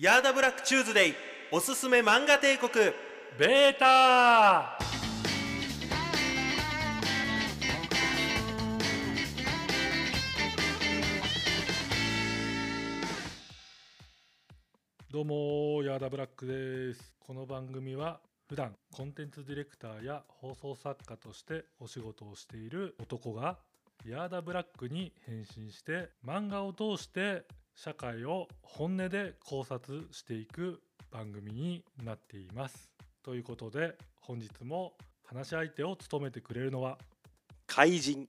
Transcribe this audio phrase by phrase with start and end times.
[0.00, 1.14] ヤーダブラックチューズデイ
[1.50, 2.72] おすすめ漫画帝国
[3.36, 4.78] ベータ。
[15.10, 17.12] どうもヤーダブラックです。
[17.18, 23.58] この番組は普段コンテンツディレクターや放送作家としてお仕事をしている男が
[24.06, 27.46] ヤーダブラックに変身して漫画を通して
[27.80, 30.80] 社会を本音で考察していく
[31.12, 32.90] 番組になっています。
[33.22, 34.94] ということで本日も
[35.24, 36.98] 話し相手を務めてくれるのは
[37.68, 38.28] 怪人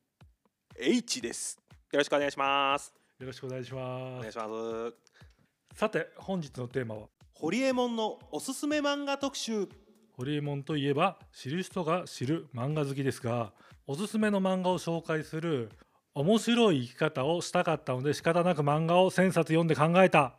[0.80, 1.58] H です。
[1.92, 2.94] よろしくお願いします。
[3.20, 4.22] よろしくお願いしおます。
[4.22, 4.46] 願いしま
[5.74, 5.80] す。
[5.80, 7.08] さて本日のテーマは？
[7.34, 9.68] ホリエモンのおすすめ漫画特集。
[10.12, 13.52] ホリエモンといえば知る人が知る漫画好きですが
[13.88, 15.72] おすすめの漫画を紹介する
[16.16, 20.34] 面白い生き方をしたかったので仕方なく漫画を1000冊読んで考えた。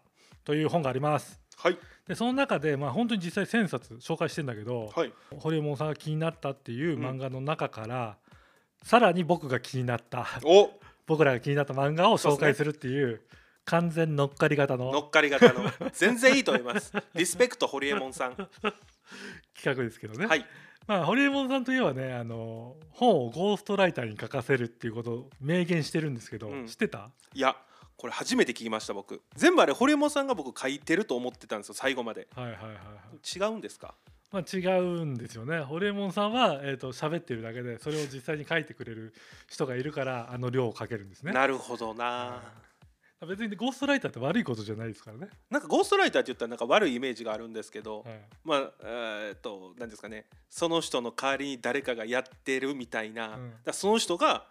[0.45, 1.41] という本があります。
[1.57, 1.79] はい。
[2.09, 5.13] でその中でまあ本当に実際1000冊紹介してんだけど、はい。
[5.39, 8.17] ホリエモンさんが気になったっていう漫画の中から、
[8.83, 10.27] さらに僕が気になった。
[10.45, 10.71] お。
[11.07, 13.21] 僕らが気になった漫画を紹介するっていう
[13.65, 14.93] 完全乗っかり型の。
[14.93, 15.71] 乗っかり型の。
[15.93, 16.93] 全然いいと思います。
[17.15, 18.35] リスペクトホリエモンさん。
[19.55, 20.47] 企画ですけどね、はい
[20.91, 26.67] まあ、ホリエモンさんといえばねあの本をゴーストライターに書かせるっていうことを明言してるんですけど、うん。
[26.67, 27.11] 知ってた？
[27.33, 27.55] いや
[27.97, 29.23] これ初めて聞きました僕。
[29.37, 32.27] 全部あれホリエモンさんが僕書いてると思ってたんですよ最後まで。
[32.35, 33.95] はいはいはいはい、違うんですか？
[34.33, 35.61] まあ、違うんですよね。
[35.61, 39.15] ホリエモンさんは、えー、と喋ってるだけでそれを実際に書いてくれる
[39.49, 41.31] 人がいるからあの量を書けるんですね。
[41.31, 42.43] なるほどな
[43.27, 48.21] 別にゴーストライターって悪いことじゃないですからね、なんかゴーストライターって言ったらなんか悪いイメージがあるんですけど、はい。
[48.45, 53.53] まあえーっと何ですかねその人の代わりに誰かがやってるみたいな、うん。
[53.65, 54.47] だその人が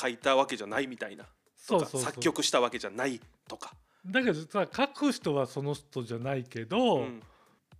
[0.00, 1.26] 書いたわけじゃないみたいな。
[1.56, 7.22] 作曲したわけじゃないとか、だけどさ書く人はその人じゃないけど、うん。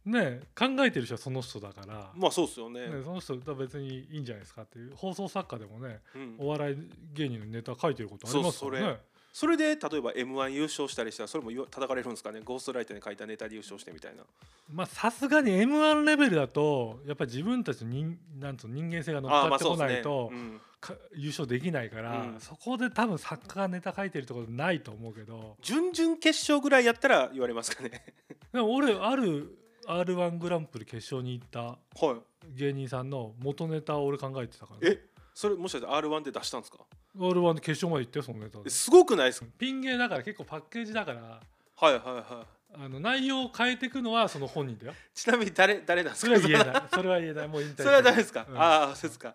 [0.04, 2.86] ね考えてる人はその人だから、まあそうですよね。
[2.88, 4.92] ね、その人だ別にいいんじゃないですかっていう。
[4.94, 6.36] 放送作家でもねうん。
[6.38, 6.76] お笑い
[7.14, 8.98] 芸人のネタ書いてることありますからね
[9.32, 12.40] それで例えば m 1優勝したりしたらそれも叩かれるんですかね？
[12.44, 14.24] ゴーストライターに書いたネタで優勝してみたいな。
[14.72, 20.60] まあさすがに m 1レベルだとやっぱり自分たちの人なん人間性が乗っかってこないとうん。
[20.80, 22.40] か優勝できないから、うん。
[22.40, 25.56] そこで多分作家がネタ書いてるってことないと思うけど。
[25.60, 28.04] 準々決勝ぐらいやったら言われますかね？
[28.52, 31.76] でも俺ある r 1グランプリ決勝に行ったは
[32.16, 32.56] い。
[32.56, 35.00] 芸人さんの元ネタを俺考えてたから、え？
[35.34, 36.78] それもしかして r 1で出したんですか？
[37.18, 38.70] R 1で決勝まで行ってよそのネタで。
[38.70, 39.46] すごくないですか？
[39.58, 44.94] ピン芸だから結構パッケージだからはいはいはいあの内容を変えていくのはその本人だよ。
[45.12, 46.38] ちなみに誰誰なんですか？
[46.38, 46.82] それは言えない。
[46.92, 47.48] それは言えない。
[47.48, 47.82] もう引退。
[47.82, 48.56] それはダメですか、うん。
[48.56, 49.34] ああそうですか。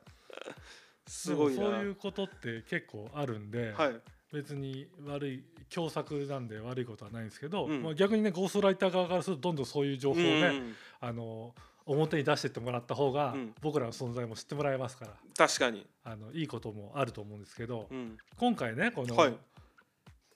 [1.05, 1.59] すごいな。
[1.59, 3.95] でもそういうことって結構あるんで、はい。
[4.31, 7.83] 別に悪い共作なんで悪いことはないんですけど、うん。
[7.83, 10.75] まあ、逆にねゴーストライター側からするとどんどんそういう情報をね、うん。
[11.01, 11.53] あの
[11.85, 13.53] 表に出してってもらった方が、うん。
[13.62, 15.12] 僕らの存在も知ってもらえますから。
[15.38, 18.18] 確かに、あのいいこともあると思うんですけど、うん。
[18.38, 19.34] 今回ねこの、はい。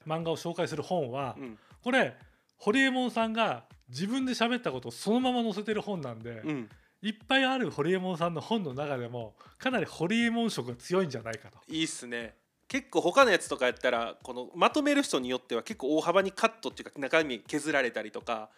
[0.08, 1.58] 漫画を紹介する本は、うん。
[1.84, 2.16] これ
[2.58, 6.70] ホリエモンさんが自分で喋ったことをそのまま載せてる本なんで、うん、
[7.02, 11.58] いっぱいあるホリエモンさんの本の中でもかなりホリエモン色が強いんじゃないかと。
[11.68, 12.36] いいっすね。
[12.68, 18.50] 結構他のやつとかやったらこのまとめる人によっては結構大幅にカットっていうか中身削られたりとか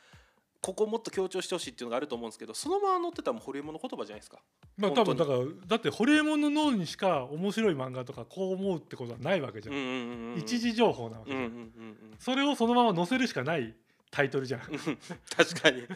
[0.61, 4.37] ここもっと強調してほしいっていうのがあると思うんですけどそのまま載ってたらホリエモンの言葉じゃないですか。
[4.77, 13.73] まあ多分だ本からだってホリエモンの脳にしか面白い漫画とかこう思うってことはないわけじゃん、うんうんうんうん一時情報なわけじゃん、うんうんうんうんそれをそのまま載せるしかない
[14.11, 14.61] タイトルじゃん。
[15.35, 15.87] 確かに。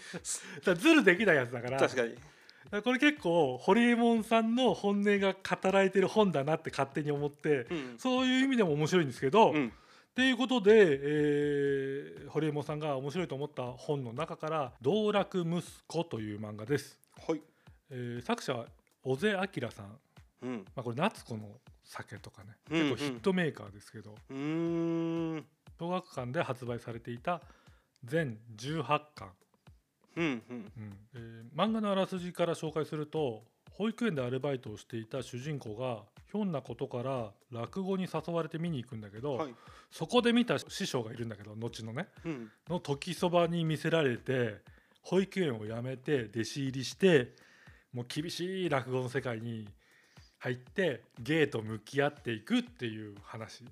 [0.66, 1.78] らズルできないやつだから。
[1.78, 2.16] 確かに。
[2.82, 7.96] これ結構ホリエモンさんの本音が語られてる本だなって勝手に思って、うん。
[8.00, 9.72] そういう意味でも面白いんですけど、うん
[10.16, 10.72] っていうことで、
[11.02, 17.42] えー、ホリエモンさんが面白いと思った本の中から「道楽息子」という漫画です、はい。
[17.90, 18.68] えー作者は
[19.03, 20.00] 小瀬明さん、
[20.44, 20.66] うん。
[20.74, 22.90] まあ、これ夏子の酒とかねうんうん。
[22.92, 25.46] 結構ヒットメーカーですけど、うーん。
[25.78, 27.42] 小学館で発売されていた
[28.06, 29.34] 全18巻、
[30.16, 30.41] うんうん。
[30.78, 31.08] うん。
[31.14, 33.44] えー漫画のあらすじから紹介すると
[33.78, 39.56] 保育園でアルバイトをしていた主人公がひょんなことから落語に誘われて見に行くんだけど、はい。
[39.92, 42.52] そこで見た師匠がいるんだけど後のねうん。
[42.70, 44.56] の時そばに見せられて
[45.02, 47.34] 保育園を辞めて弟子入りして
[47.94, 49.68] もう厳しい落語の世界に
[50.40, 53.64] 入って芸と向き合っていくっていう話。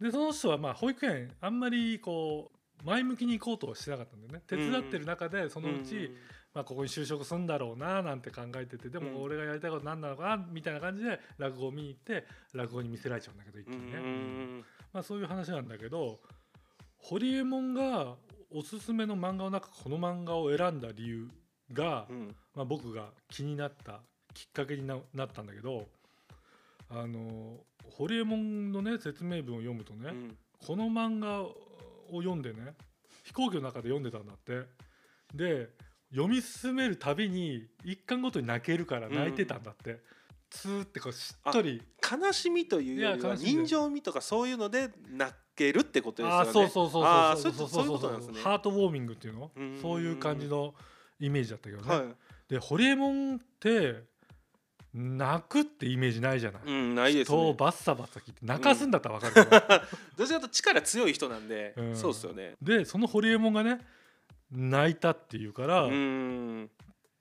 [0.00, 4.42] でその人はまあ保育園あんまりこう前向きに行こうとはしてなかったんだよね。
[4.46, 6.12] 手伝ってる中でそのうち、
[6.54, 9.12] まあ、ここに就職するんだろうななんて考えててでうん。
[9.12, 13.98] も俺がやりたいこと何なのかなみたいな感じで落語を見に行って落語に見せられちゃうんだけど一気うんにね。
[13.98, 14.64] うん。
[14.92, 16.20] まあ、そういう話なんだけど
[16.96, 18.16] ホリエモンが
[18.50, 21.28] おすすめの漫画の中この漫画を選んだ理由
[21.72, 22.34] が、うん。
[22.54, 24.00] まあ、僕が気になった
[24.34, 25.86] きっかけにななったんだけど
[26.90, 30.36] あの堀エモ門のね説明文を読むとね、うん。
[30.66, 31.54] この漫画を
[32.10, 32.74] 読んでね
[33.24, 34.66] 飛行機の中で読んでたんだって。
[35.34, 35.68] で
[36.10, 40.00] 読み進めるたびに一巻ごとに泣けるから泣いてたんだって、
[40.50, 41.82] ツーってこうしっとり。
[42.10, 46.38] 悲しみというよりは人情味とかそういうので泣けるってことですよね。
[46.38, 47.02] ああそうそうそう
[47.36, 48.40] そうそうそういうことなんですね。
[48.40, 49.50] ハートウォーミングっていうの？
[49.54, 49.78] うん。
[49.82, 50.74] そういう感じの
[51.20, 52.06] イメージだったけどね、はい。
[52.48, 54.04] でホリエモンって
[54.94, 59.82] 泣くってイメージないじゃない、うんないです人をねバッサバッサ切って泣かすんだったら分かるけど、
[60.16, 61.96] どちらかと力強い人なんで、うん。
[61.96, 62.54] そうですよね。
[62.62, 63.80] でそのホリエモンがね
[64.50, 66.70] 泣いたっていうから、うん。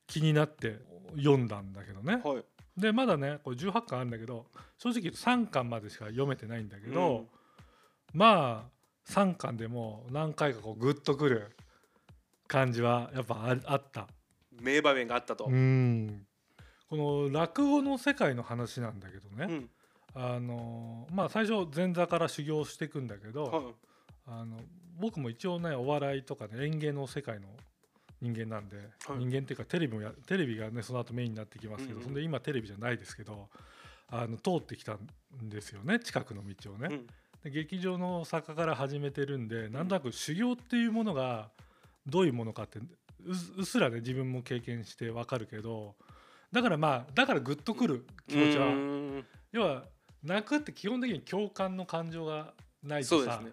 [0.08, 0.80] 気になって
[1.18, 2.22] 読んだんだけどね。
[2.24, 2.44] はい。
[2.80, 4.46] でまだねこれ18巻あるんだけど
[4.78, 7.26] 正直言うと3巻までしか読めてないんだけど、
[8.14, 11.56] まあ3巻でも何回かこうグッとくる
[12.48, 14.02] 感じはやっぱああった。
[14.02, 14.08] うん
[14.60, 16.26] 名場面があったと、うん。
[16.90, 19.70] この落語の世界の話なんだけどね、うん。
[20.16, 23.64] あのまあ最初前座から修行していくんだけど、はい。
[24.26, 24.58] あの
[25.00, 27.48] 僕も一応ねお笑いとかね演芸の世界の
[28.22, 29.18] 人間なんで、はい。
[29.20, 32.06] 人間っていうかテレビもやテレビがねその後メインになってきますけど、うんうん。
[32.06, 33.50] そんで今テレビじゃないですけど
[34.10, 36.88] あの通ってきたんですよね近くの道をね。
[36.92, 37.08] うん。
[37.44, 41.50] で劇場の作家から始めてるんでなんとなく修行っていうものが
[42.08, 45.96] どういうものかってうっすらね自分も経験してわかるけど
[46.52, 49.26] だからまあだからグッとくる気持ちは、うん。
[49.52, 49.84] 要は
[50.24, 52.54] 泣くって基本的に共感の感情が
[52.84, 53.52] ないとさ、そうですね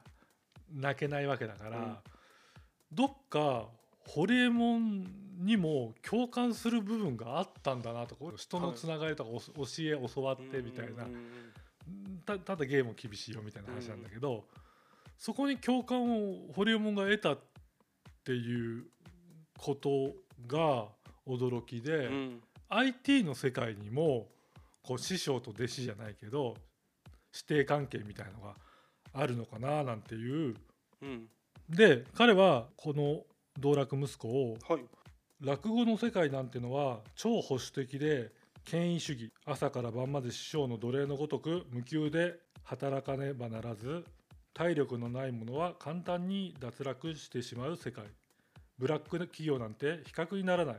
[0.73, 1.97] 泣けないわけだから、うん。
[2.93, 3.69] どっか
[4.07, 5.07] ホリエモン
[5.39, 14.45] にも共感する部分があったんだなとか人のつながりとかお教え教わってみたいなうんたただゲーム厳しいよみたいな話なんだけど、
[15.19, 17.39] そこに共感をホリエモンが得たっ
[18.25, 18.85] ていう
[19.59, 20.15] こと
[20.47, 20.87] が
[21.27, 22.43] 驚きで、うん。
[22.69, 24.29] IT の世界にも
[24.83, 26.57] こう師匠と弟子じゃないけど
[27.31, 28.55] 師弟関係みたいのが
[29.15, 30.57] あるのかななんていう。
[31.03, 31.29] うん。
[31.69, 33.23] で彼はこの
[33.59, 34.85] 道楽息子をはい。
[35.41, 38.33] 落語の世界なんてのは超保守的で
[38.65, 44.05] 権威主義朝から晩まで師匠の奴隷のごとく無給で働かねばならず
[44.55, 48.05] 体力のない者は簡単に脱落してしまう世界。
[48.79, 50.77] ブラック企業なんて比較にならない。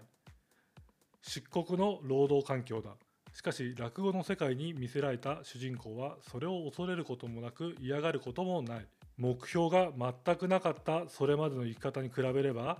[1.21, 2.91] 漆黒の労働環境だ
[3.35, 8.85] しかし落語の世界に魅せられた主人公はそれを恐れることもなく嫌がることもない。
[9.17, 9.91] 目標が
[10.25, 12.77] 全くなかったそれまでの生き方に比べれば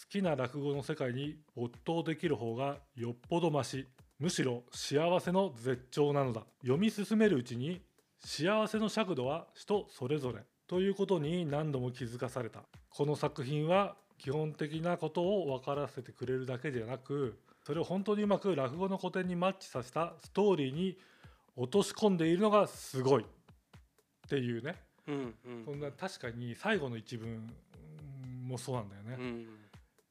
[0.00, 3.88] 好きな落語の世界に没頭できる方がよっぽどまし
[4.20, 6.42] むしろ幸せの絶頂なのだ。
[6.60, 7.82] 読み進めるうちに
[8.24, 10.44] 幸せの尺度は人それぞれ。
[10.68, 12.60] ということに何度も気づかされた。
[12.88, 20.98] この作品は基本的なことを分からせてくれるだけでなくそれを本当にうまく落語の古典にマッチさせたストーリーに
[21.56, 23.22] 落とし込んでいるのがすごい。
[23.22, 23.26] っ
[24.28, 24.76] ていうね。
[25.06, 25.64] うんうん。
[25.64, 27.48] そんな確かに最後の一文
[28.44, 29.16] もそうなんだよね。
[29.18, 29.46] うん。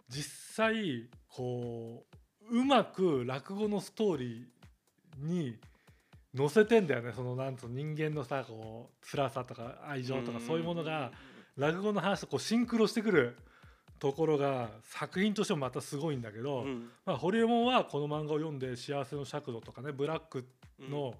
[0.07, 2.05] 実際こ
[2.51, 5.57] ううまく落語のストーリーに
[6.35, 7.11] 載せてんだよね。
[7.15, 11.11] そのなんと人間のさこう辛さとか愛情とかそういうものが
[11.57, 13.37] 落語の話とこうシンクロしてくる
[14.01, 16.89] ところが作品としてもまたすごいんだけど、うん。
[17.05, 20.43] まあ、ホリエモンはこの漫画を読んで幸せの尺度とかねブラック
[20.79, 21.13] の、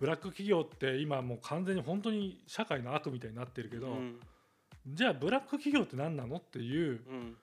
[0.00, 4.18] ブラック企業って今もう完全に本当に社会の悪みたいになってるけど、うん。
[4.88, 7.36] じゃあブラック企業って何なのっていううん。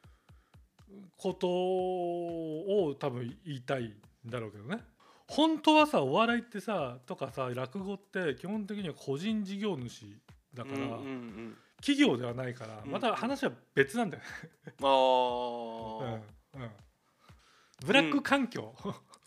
[1.18, 4.84] ことを多分言いたいんだろうけどね。
[5.30, 10.06] 本当はさお笑いってさとかさ落語って基本的には個人事業主
[10.54, 12.92] だから、うんうんうん企業ではないからうん。
[12.92, 16.04] また話は別なんだよね、あー。
[16.56, 16.62] うん。
[16.62, 16.72] うん。
[17.86, 18.74] ブラック環境、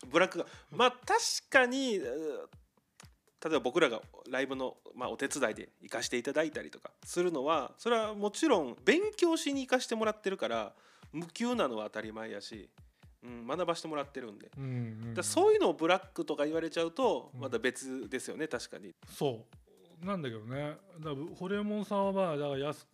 [0.09, 1.99] ブラックがまあ確かに
[3.43, 10.73] 例えば僕らがライブの、まあ、お手伝いで行かしていただいたりとかするのはそれはもちろん勉強しに行かしてもらってるから
[11.11, 12.69] 無給なのは当たり前やし、
[13.23, 14.67] うん、学ばしてもらってるんで、うんう
[15.11, 17.41] んだそういうのをブラックとか言われちゃうとうん。
[17.41, 18.93] また別ですよね確かに。
[19.09, 19.57] そう
[20.03, 20.77] なんだけどね。
[20.99, 22.89] だホリエモンさんはまあだから安く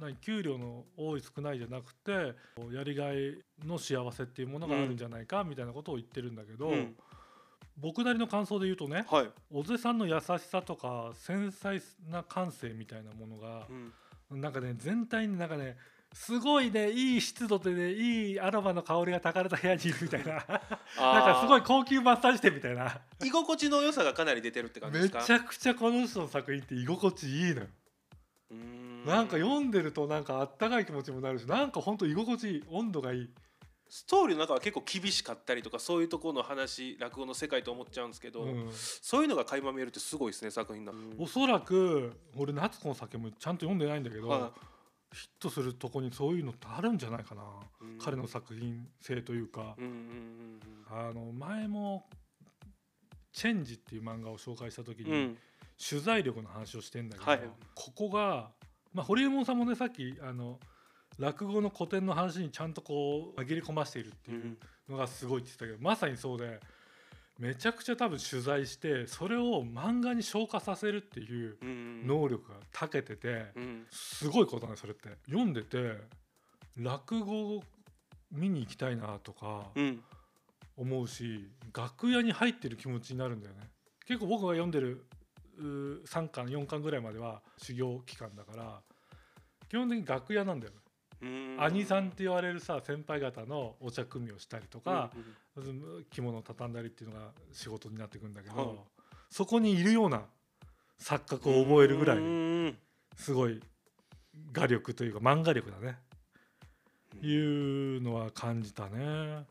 [0.00, 2.34] 何給料の多い少ないじゃなくて
[2.72, 6.96] やりがいの幸せっていうものがあるんじゃないかみたいなことを言ってるんだけど、うん。
[7.76, 13.66] 僕なりの感想で言うとねはい、小瀬さんの優しさとか繊細な感性みたいなものが
[14.30, 14.40] うん。
[14.40, 15.76] なんかね全体になんかね
[16.12, 20.34] すごいねいい湿度でねいいアロマの香りがたかれた部屋にいるみたいな。
[20.34, 23.00] なんかすごい高級マッサージ店みたいな。
[23.24, 25.22] 居心地の良さがかなり出てるって感じでめすか？
[25.24, 27.66] ちゃくちゃこの人の作品って居心地いいのよ。
[29.06, 33.30] なんか読んでるとなんかあったかい気持ちもなるしなんかほんと居心地いい温度がいい。
[33.88, 38.70] ストーリーの中は結構厳しかったりとかそういうところの話落語の世界と思っちゃうんですけど、うん。
[38.72, 44.52] そういうのが垣間見えるってすごいですね作品だ、おそらく俺夏子の酒もちゃんと読んでないんだけど、は
[45.12, 47.42] ヒットするとこにそういうのってあるんじゃないかな、
[47.80, 47.98] うん。
[47.98, 50.60] 彼の作品性というか、うんうんうん
[50.92, 52.08] あの前も
[53.32, 55.16] 「チェンジ」っていう漫画を紹介した時に、うん。
[55.16, 55.38] うん
[55.88, 57.40] 取材力の話をしてんだけど、はい。
[57.74, 58.50] ここが、
[58.92, 60.60] まあ、堀エモ門さんもねさっきあの
[61.18, 64.58] 落語の古典の話にちゃんとこう紛れ込ましているっていう
[64.90, 66.60] のがすごいって言ってたけど、まさにそうで
[67.40, 71.56] めちゃくちゃ多分取材してそれを漫画に消化させるっていう
[72.06, 73.86] 能力が長けててうん。
[73.90, 75.08] すごいことねそれって。
[75.26, 75.96] 読んでて
[76.76, 77.62] 落語
[78.30, 80.02] 見に行きたいなとかうん。
[80.76, 83.70] 思うし楽屋に入ってる気持ちになるんだよね。
[84.06, 85.06] 結構僕が読んでる
[85.58, 88.80] うー3巻4巻ぐらいまでは修行期間だから
[89.68, 90.78] 基本的に楽屋なんだよね、
[91.22, 91.64] うん。
[91.64, 95.10] 兄さんって言われるさ先輩方のお茶組みをしたりとか
[96.10, 98.78] 着物を畳んだりっていうのが仕事になってくんだけど、はい。
[99.30, 100.22] そこにいるような
[101.00, 102.78] 錯覚を覚えるぐらいうん。
[103.16, 103.60] すごい
[104.52, 105.98] 画力というか漫画力だね。
[107.22, 109.44] いうのは感じたね。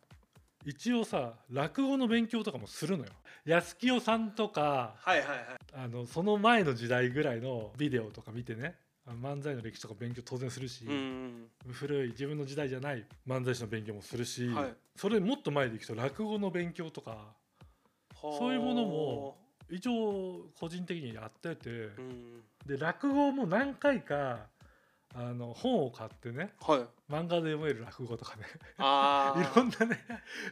[0.65, 3.11] 一応さ落語の勉強とかもするのよ。
[3.45, 5.37] 安清さんとかはいはいはい。
[5.73, 8.75] あのその前の時代ぐらいのビデオとか見てね
[9.13, 14.73] 漫才の歴史とか勉強当然するし、うん古い自分の時代じゃない漫才師の勉強もするし、はい。
[14.95, 17.33] それもっと前でいくと落語の勉強とか
[18.21, 19.37] そういうものも
[19.69, 24.47] 一応個人的にやってて、うんで落語も何回か
[25.15, 26.79] あの本を買ってねはい。
[27.11, 28.43] 漫画で読める落語とかね。
[28.77, 29.99] あ いろんなね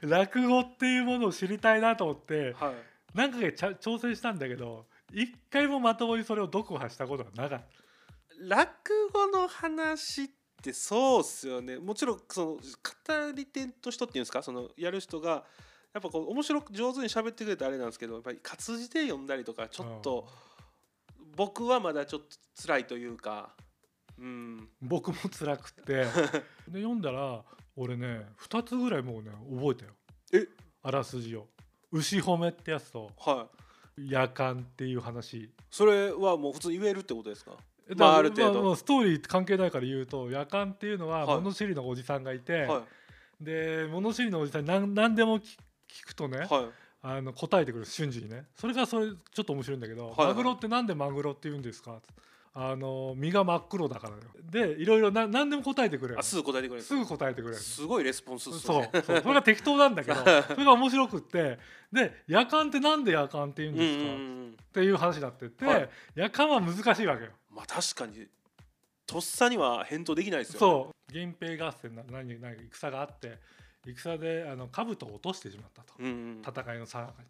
[0.02, 2.76] 落語っていうものを知りたいなと思ってはい。
[3.14, 7.87] 何回か挑戦したんだけど一回もまともにそれを読破したことがなかった。
[8.38, 10.30] 落語の話っ
[10.62, 11.78] てそうっすよね。
[11.78, 12.60] もちろんその語
[13.36, 14.42] り手と人っていうんですか？
[14.44, 15.46] そのやる人が
[15.94, 20.28] やっぱこう面白く上手に喋ってくれてあれなんですけどやっぱり活字で読んだりとかちょっと
[21.36, 22.28] 僕はまだちょっと
[22.62, 23.54] 辛いというか
[24.18, 24.70] うん。
[24.82, 25.84] 僕も辛くて。
[26.68, 27.44] で読んだら
[27.76, 29.92] 俺ね2つぐらいもうね覚えたよ。
[30.34, 30.48] え？
[30.84, 31.48] あらすじを。
[31.92, 33.48] 牛褒めってやつとは
[33.98, 34.10] い。
[34.12, 35.52] 夜間っていう話。
[35.72, 37.52] それはもう普通に言えるってことですか？
[37.52, 37.58] だ
[37.96, 38.54] まあある程度。
[38.54, 41.38] まあまあストーリー関係ないから言うと夜間っていうのははい。
[41.38, 42.84] 物知りのおじさんがいて、は
[43.40, 45.44] で物知りのおじさんに何何でも聞
[45.90, 46.66] 聞くとね、いはい。
[47.04, 50.28] あの答えてくる瞬時にねそれがそれちょっと面白いんだけど、はいはい。
[50.30, 52.02] マグロってなんでマグロって言うんですか？
[52.60, 54.22] あの身が真っ黒だからよ。
[54.50, 56.84] でいろいろな何でも答えてくれるあすぐ答えてくれる。
[56.84, 58.56] すぐ答えてくれるすごいレスポンスね。
[58.58, 58.90] そう。
[59.04, 61.60] それが適当なんだけど それが面白くって
[61.92, 65.90] で夜間ってなんで夜間って言うんですか、っていう話になってって、はい。
[66.16, 68.28] 夜間は難しいわけよまあ確かに
[69.08, 71.14] とっさには返答できないですよそう。
[71.14, 73.40] 源平合戦な何何戦があって
[73.86, 75.94] 戦であの兜を落としてしまったと。
[75.98, 76.42] うんうん。
[76.46, 77.28] 戦いのさなかに。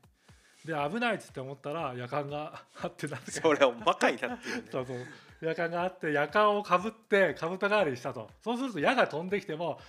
[0.65, 3.31] で危ないっつって思ったら夜間があってなんか。
[3.31, 4.63] それはバカになってるね。
[4.69, 4.98] そうそう。
[5.39, 8.29] 夜間があって夜間をかぶってかぶた代わりにしたと。
[8.43, 9.79] そうすると矢が飛んできても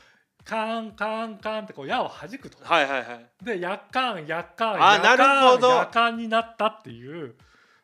[0.44, 2.58] カンカンカンってこう矢を弾くと。
[2.62, 3.26] はいはいはい。
[3.42, 5.68] で夜間夜間あ夜間なるほど。
[5.70, 7.34] 夜間になったっていう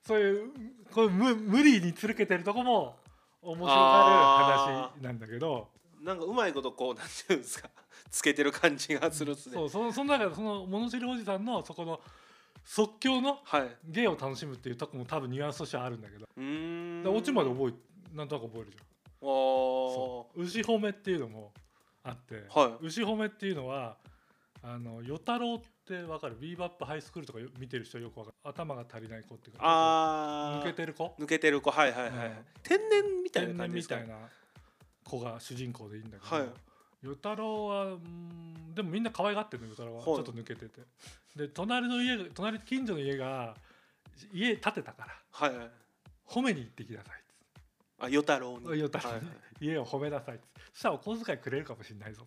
[0.06, 0.50] そういう
[0.92, 2.96] こう無無理につるけてるとこも
[3.42, 5.68] 面白がる話なんだけど。
[6.02, 7.70] なんかうまいことこうなんていうんですか。
[8.10, 9.54] つけてる感じがするっすね。
[9.54, 11.98] そうそのその中でその物知りおじさんのそこの
[12.64, 13.76] 即興のはい。
[13.86, 16.28] 芸を楽しむっていうとこも多分ニュアンスとしてはあるんだけど。
[16.36, 17.02] うーん。
[17.02, 18.84] でオチまで覚えなんとなく覚えるじゃん。
[19.22, 20.42] おそう。
[20.42, 21.52] 牛褒めっていうのも
[22.02, 22.86] あって、はい。
[22.86, 23.96] 牛褒めっていうのは
[24.62, 26.36] あの与太郎ってわかる？
[26.40, 28.36] ビーバップハイスクールとかよ見てる人よくわかる。
[28.44, 30.66] 頭が足りない子っていうかあー。
[30.66, 31.14] 抜けてる子？
[31.18, 31.70] 抜けてる子。
[31.70, 32.14] はいはいはい、うん。
[32.62, 33.96] 天然みたいな天然感じですか？
[33.96, 34.16] みたいな
[35.04, 36.48] 子が主人公でいいんだけど、はい。
[37.02, 40.04] 与太郎はうんでもみんな可愛がってるの与太郎は、はい。
[40.04, 40.80] ちょっと抜けてて。
[41.36, 43.54] で隣の家が隣近所の家が
[44.32, 45.70] 家建てたからはいはい。
[46.26, 47.20] 褒めに行ってきなさい
[48.00, 48.66] あ与太郎に。
[48.66, 49.14] 与太郎に。
[49.16, 49.34] はいはい。
[49.60, 50.40] 家を褒めなさい
[50.72, 52.26] そしたらお小遣いくれるかもしれないぞっ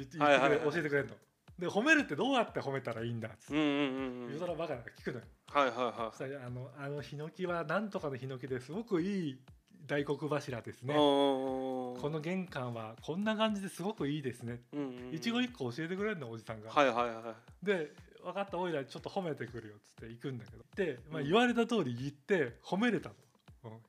[0.00, 0.18] つって。
[0.18, 1.14] はいはい教えてくれるの
[1.58, 3.54] で褒めるってどうやって褒めたらいいんだっつって。
[3.54, 4.28] うんうんうんうん。
[4.28, 5.24] 与太郎バカだから聞くのよ。
[5.46, 9.40] はいはいはそしたらあのあのヒノキはなんとかのヒノキですごくいい
[9.86, 14.60] 大黒柱ですい、ねこの玄関はこんな感じですごくいいですね。
[14.72, 15.14] うんうんうん。
[15.14, 17.66] 一期一個教えてくれるのおじさんが、はいはいはい。
[17.66, 20.64] で分かったおいらちょっと褒めてくるよっつって行くんだけど。
[20.74, 21.26] で、まあ、うん。
[21.26, 23.14] 言われた通り言って褒めれたの、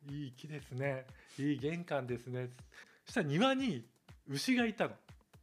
[0.07, 0.15] うん。
[0.15, 1.05] いい木ですね。
[1.39, 2.49] いい玄関ですね。
[3.05, 3.83] そしたら庭に
[4.29, 4.91] 牛がいたの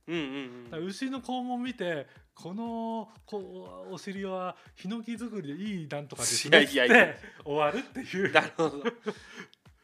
[0.06, 6.62] うんうんだから牛の肛門見てこのこお尻はヒノキ作りでいいなんとかですね。
[6.62, 8.32] って終わるっていう。
[8.32, 8.82] なるほど。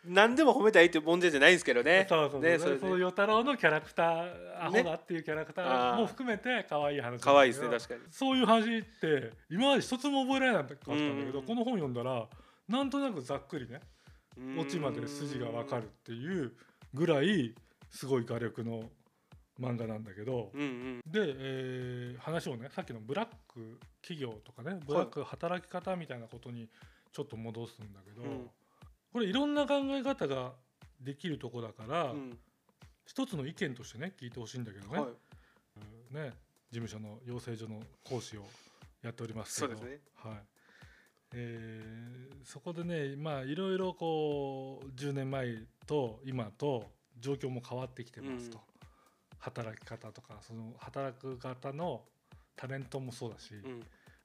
[0.05, 2.07] 何でも褒めたいっていう問題じゃないんですけどね。
[2.09, 8.01] そうそうそう、ねその与太郎のキャラクターアホだっていうキャラクターも含めて可愛い話可愛いですね確かに。
[8.11, 12.27] そういう話って今まで一つも覚えられなかったんだけど、うんこの本読んだら
[12.69, 13.81] なんとなくざっくりね
[14.59, 16.53] オチまで筋がわかるっていう
[16.95, 17.55] ぐらい
[17.91, 18.89] すごい画力の
[19.61, 21.01] 漫画なんだけど、うんうん。
[21.07, 26.69] で、えー話をねさっきのブラック企業とかねブラック働き方みたいなことに
[27.13, 28.51] ちょっと戻すんだけど、うん
[29.13, 30.53] これいろんな考え方が
[31.01, 32.39] できるとこだから、うん。
[33.07, 36.15] 一つの意見としてね聞いてほしいんだけどね,、はい。
[36.15, 36.33] ね
[36.71, 38.47] 事務所の養成所の講師を
[39.03, 39.99] やっておりますけどね。
[40.15, 40.35] はい。
[41.35, 48.70] えーそこでねまあいろいろこう10年前と今と状況も変わってきてますと、うん
[49.41, 52.03] 働き方とかその働く方の
[52.57, 53.81] タレントもそうだし、うん。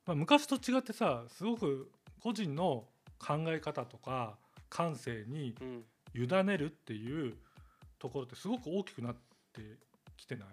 [0.05, 1.89] まあ、昔と違ってさすごく
[2.21, 2.85] 個人の
[3.17, 4.37] 考え方とか
[4.69, 5.83] 感性にうん。
[6.17, 7.33] 委ねるっていう
[7.99, 9.15] ところってすごく大きくなっ
[9.51, 9.61] て
[10.15, 10.47] きてない？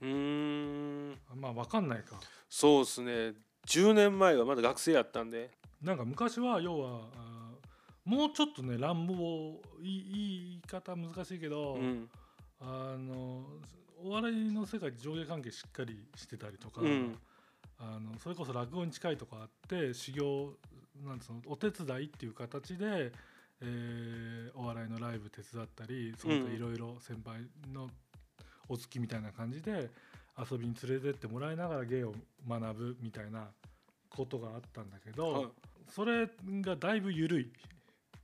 [0.00, 1.18] うーん。
[1.34, 2.18] まあ分かんないか。
[2.48, 3.34] そうですね。
[3.66, 5.50] 10年前はまだ学生やったんで。
[5.82, 7.02] なんか昔は要は
[8.04, 10.20] もうちょっとね乱暴いい言
[10.58, 12.08] い方難しいけど、うん
[12.62, 13.44] あの
[14.04, 17.18] お笑いの世界で上下関係しっかりしてたりとか、うん。
[17.78, 20.52] あのそれこそ落語に近いとこあって修行
[21.04, 23.10] なんつうのお手伝いっていう形で、
[23.60, 27.40] えーお笑いのライブ手伝ったりそいろいろ先輩
[27.72, 27.88] の
[28.68, 29.90] お付きみたいな感じで
[30.38, 32.14] 遊びに連れてってもらいながら芸を
[32.48, 33.48] 学ぶみたいな
[34.10, 35.46] ことがあったんだけど、はい。
[35.90, 36.28] それ
[36.60, 37.52] がだいぶ緩い。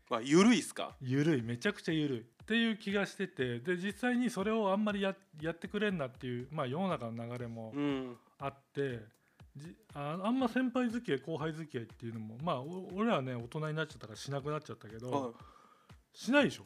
[0.09, 0.95] まあ緩いっすか？
[1.01, 1.43] 緩い。
[1.43, 8.17] めちゃくちゃ緩いっていう気がしててで実際にそれをあんまりややってくれんなっていう、まあ、世の中の流れもうん。
[8.39, 9.01] あって
[9.55, 15.33] じああんま先輩付き合い後輩付き合いっていうのもまあお俺らはね大人になっちゃったからしなくなっちゃったけど、はい。
[16.15, 16.63] しないでしょ。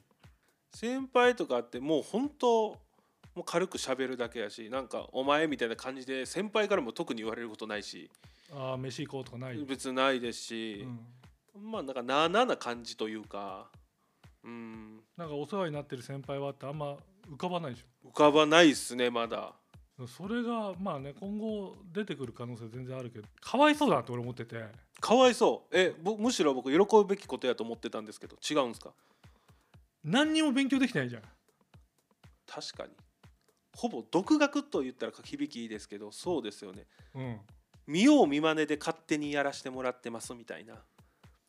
[0.73, 2.79] 先輩とかってもう本当も
[3.39, 8.09] う軽く喋るだけやしなんか「お前」みたいな感じで先輩からも特に言われることないし。
[8.55, 10.87] ああ飯行こうとかない、別にないですし。
[11.57, 13.71] う、ん、まあなんかなあなあな感じというか
[14.45, 15.01] うん。
[15.17, 16.97] なんかお世話になってる先輩はってあんま
[17.31, 19.55] 浮かばないでし浮かばないっすねまだ。
[19.99, 23.29] ょそれがまあね今後出てくる可能性全然あるけど。
[23.41, 24.65] かわいそうだなって俺思ってて。
[25.01, 25.77] かわいそう。
[25.77, 28.93] えぼむしろ僕喜ぶべきことやと思ってたんですけど違うんですか？
[30.03, 31.23] 何にも勉強できてないじゃん。
[32.47, 32.91] 確かに。
[33.77, 36.87] ほぼ独学と言ったら響きいいですけどそうですよね。
[37.15, 37.41] うん。
[37.87, 40.75] 見よう見まねで勝手にやらしてもらってますみたいな。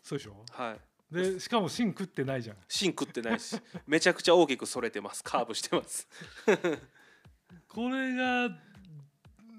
[0.04, 0.36] そうでしょ？
[0.52, 0.80] はい
[1.12, 2.58] でしかも芯食ってないじゃん。
[2.68, 5.24] 芯食ってないしめちゃくちゃ大きくそれてます。
[5.24, 6.08] カーブしてます。
[7.70, 8.50] これが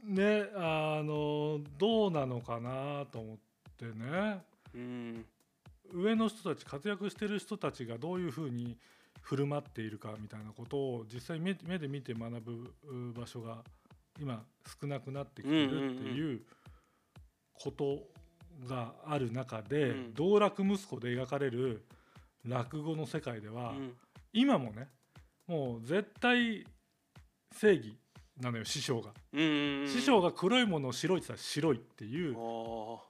[0.04, 3.38] ねあのどうなのかなと思っ
[3.76, 4.44] てね。
[4.74, 5.26] うん。
[5.92, 8.76] 上の人たち活躍してる人たちがどういうふうに
[9.20, 13.62] 振る舞っているかみたいなことを実際目目で見て学ぶう場所が
[14.20, 14.44] 今
[14.80, 16.42] 少なくなってきてるっていう
[17.54, 18.02] こと
[18.68, 20.14] がある中で、うん。
[20.14, 21.84] 道楽息子で描かれる
[22.44, 23.96] 落語の世界では、うん。
[24.32, 24.88] 今もね
[25.46, 26.66] もう絶対
[27.52, 27.96] 正義
[28.40, 33.00] なのよ師匠が、うん師匠が黒いものを白いって言ったら白いっていうお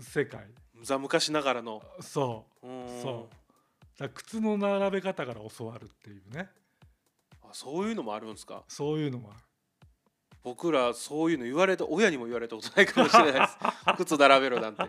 [0.00, 0.40] 世界。
[0.80, 1.82] ーざ昔ながらの。
[2.00, 2.66] そう。
[2.66, 3.28] うんそ
[4.00, 4.08] う。
[4.14, 6.48] 靴の並べ方から教わるっていうね。
[7.42, 8.64] あそういうのもあるんですか？
[8.66, 9.40] そういうのもある
[10.42, 13.58] 僕らそういうの言われた親にも言われたことないかもしれないです。
[13.96, 14.82] 靴並べろなんて。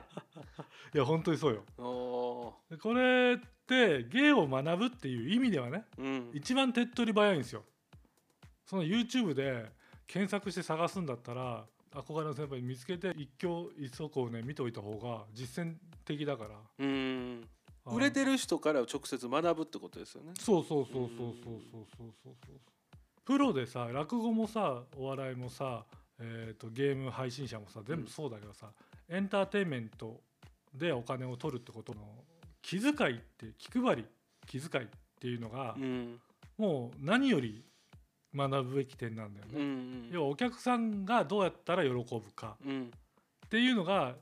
[0.94, 1.64] いや本当にそうよ。
[1.78, 6.32] これって芸を学ぶっていう意味ではねーうん。
[6.34, 7.64] 一番手っ取り早いんですよ。
[8.66, 9.72] その YouTube で
[10.08, 16.50] 検索して探すんだったら憧れの先輩見つけて一挙一足をね見ておいた方が実践的だから。
[16.80, 17.48] うん。
[17.86, 20.34] あ売れてる人から直接学ぶってことですよね。
[20.40, 22.62] そうそうそうそうそうそうそうそうそう
[23.26, 25.86] プロでさ落語もさお笑いもさ、
[26.20, 28.68] えー、とゲーム配信者もさ全部そうだけどさ、
[29.10, 30.22] エンターテインメント
[30.74, 32.02] でお金を取るってことの
[32.62, 34.06] 気遣いって気配り
[34.48, 34.88] 気遣いっ
[35.20, 36.20] ていうのが、うん。
[36.58, 37.64] もう何より
[38.36, 39.52] 学ぶべき点なんだよね。
[39.56, 40.10] うんうん。
[40.12, 42.06] 要はお客さんがどうやったら喜ぶ
[42.36, 42.58] か。
[42.66, 42.92] うん。
[43.46, 44.16] っていうのが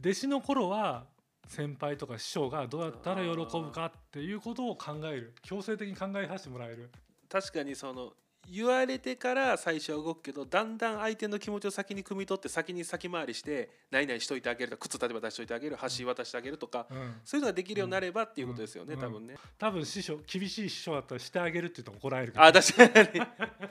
[0.00, 1.06] 弟子の頃は
[1.46, 5.34] 先輩とか師匠がどうやったら喜ぶかっていうことを考える。
[5.42, 6.90] 強制的に考えさせてもらえる
[7.32, 8.12] 確かにその
[8.50, 19.00] 言われてから最初は動くけどだんだん相手の気持ちを先に汲み取って先に先回りして何々しといてあげるとか靴例えば出しといてあげる橋渡してあげるとかうん、そういうのができるようになればっていうことですよね、うん。
[19.00, 19.36] 多分ね。
[19.58, 23.22] 多分師匠厳しい師匠だったらしてあげるって言うと怒られるあ確かに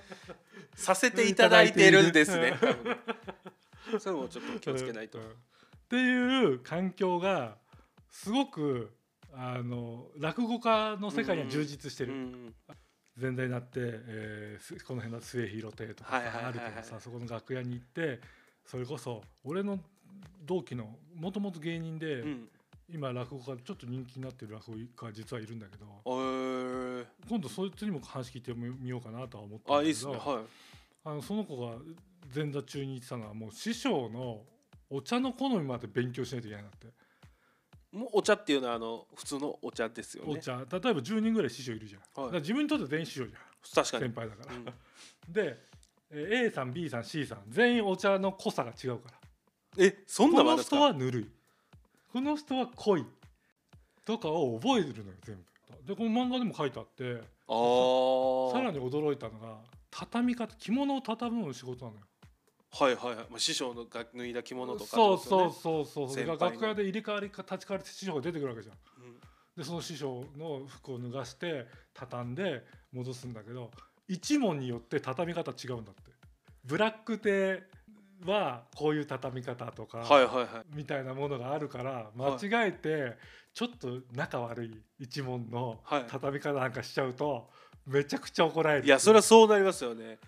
[0.75, 2.51] させていただいてるんですね。
[3.91, 3.99] ね。
[3.99, 5.19] それもちょっと気をつけないと。
[5.19, 5.25] うん。
[5.25, 5.29] っ
[5.89, 7.57] ていう環境が
[8.09, 8.95] すごく
[9.33, 12.55] あの落語家の世界には充実してる、うん
[13.19, 18.19] 前座になって、えーすこの辺の末広亭とかあるけどさそこの楽屋に行って
[18.65, 19.79] それこそ俺の
[20.45, 22.49] 同期のもともと芸人で、うん。
[22.93, 27.05] 今落語家でちょっと人気になってる落語家が実はいるんだけどえー。
[27.29, 30.17] 今度そいつにも話聞いてみようかなとは思ってるんだけどね。
[30.17, 30.41] は
[31.05, 31.77] あのその子が
[32.35, 34.41] 前座中に言ってたのはもう師匠の
[34.89, 36.89] お茶の好みまで勉強しないといけないなって、い
[37.91, 40.33] もうお茶っていうのはあの普通のお茶ですよね。
[40.33, 40.55] お茶。
[40.57, 42.33] 例えば10人ぐらい師匠いるじゃん、はい。
[42.39, 43.41] 自分にとって全員師匠じゃん。
[43.85, 44.03] 確かに。
[44.05, 45.33] 先輩だから、うん。
[45.33, 45.59] で
[46.11, 49.17] えー A さん B さん C さん全員お茶の濃さが違うから。
[49.77, 51.29] えそんなこの人はぬるい。
[52.13, 53.05] この人は濃い
[54.05, 55.43] とかを覚えてるのよ全部。
[55.87, 57.21] でこの漫画でも書いてあって。
[57.47, 58.51] あー。
[58.53, 59.57] さらに驚いたのが
[59.89, 62.05] 畳み方着物を畳むの仕事なのよ
[62.73, 68.75] はいはいはい、まあ、師匠のが脱いだ着物とかってそうそうそうそうそれが楽屋で入れ替わりか立ち替わり師匠が出てくるわけじゃん。
[69.05, 69.19] うん。
[69.57, 73.71] でその師匠の服を脱がして畳んで戻すんだけど
[74.07, 76.11] 一問によって畳み方違うんだって。
[76.63, 77.63] ブラック亭
[78.25, 80.47] はこういう畳み方とか、はいはいはい。
[80.73, 83.17] みたいなものがあるから間違えて
[83.53, 86.05] ちょっと仲悪い一問のはい。
[86.07, 87.49] 畳み方なんかしちゃうと
[87.85, 90.19] めちゃくちゃ怒られるいやそれはそうなりますよね。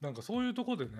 [0.00, 0.90] なんかそういうとこでね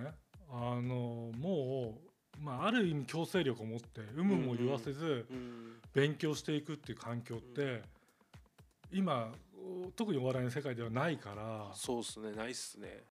[0.53, 1.95] あのも
[2.39, 7.83] う、まあ、ある意味強制力を持って有無も言わせずうん勉強していくっていう環境って
[8.91, 9.31] 今
[9.97, 13.05] 特にお笑いの世界ではないからそうっすねないっすね。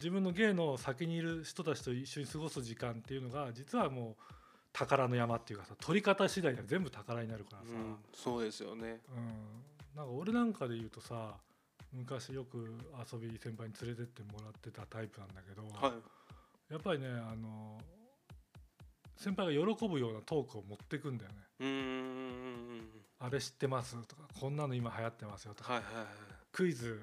[0.00, 4.22] 自分の芸の先にいる人たちと一緒に過ごす時間っていうのが実はもう
[4.72, 9.00] 宝の山っていうかさ取り方次第では全部宝になるからさ、うんそうですよね。
[9.08, 11.34] うん、なんか俺なんかで言うとさ
[11.92, 12.78] 昔よく
[13.12, 15.92] 遊び先輩に連れてってもらってたタイプなんだけど、はい
[16.70, 17.78] やっぱりねあの
[19.16, 21.36] 先輩が喜ぶようなトークを持ってくんだよね。
[21.60, 22.88] うーん。
[23.20, 23.96] あれ知ってます？
[24.06, 26.06] とかこんなの今流行ってますよとか、はいはい
[26.52, 27.02] クイズ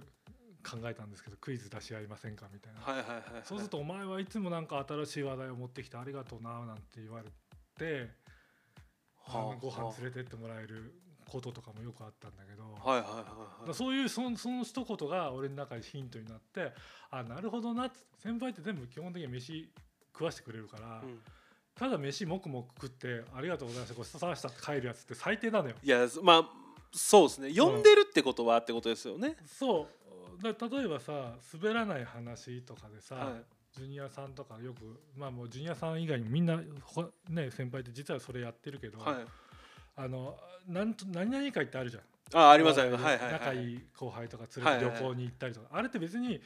[0.63, 3.41] 考えたんですけどクイズ出し合いませんかみたいな、はいはいはいはい。
[3.43, 7.29] そうすると「お前はいつもなんか新しい話題を持ってきてありがとうな」なんて言われ
[7.77, 8.09] て、
[9.27, 10.93] あのご飯連れてってもらえる
[11.29, 13.31] こととかもよくあったんだけど、はいはいはいだか
[13.63, 13.73] らはい。
[13.73, 16.71] そういうそのその一言が俺の中でヒントになって
[17.11, 19.69] あなるほどなって先輩って全部基本的に飯
[20.13, 21.19] 食わしてくれるから、うん。
[21.75, 25.75] ただ飯もくもく食ってありがとうございましたごちそうさまでしたって帰るやつって最低なのよ。
[25.83, 26.49] いやまあ
[26.93, 27.53] そうですね。
[27.53, 29.87] 呼んでるってことはってことですよね、そ
[30.39, 30.41] う。
[30.41, 33.43] だ例えばさ滑らない話とかでさ、はい。
[33.73, 39.15] ジュニアさんとかよくまあもうジュニアさん以外にもみんなほね先輩って実はそれやってるけど、はい
[39.95, 42.03] あのなんと何々会ってあるじゃん。
[42.33, 43.03] あありますあります。
[43.03, 43.31] はいはいはい。
[43.33, 46.41] 仲いい後輩とか連れて旅行に行ったりとか、あれって別に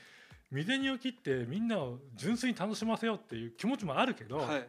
[0.51, 4.67] 身銭を切ってみんなを純粋に楽しませようっていう気持ちもあるけど、はい。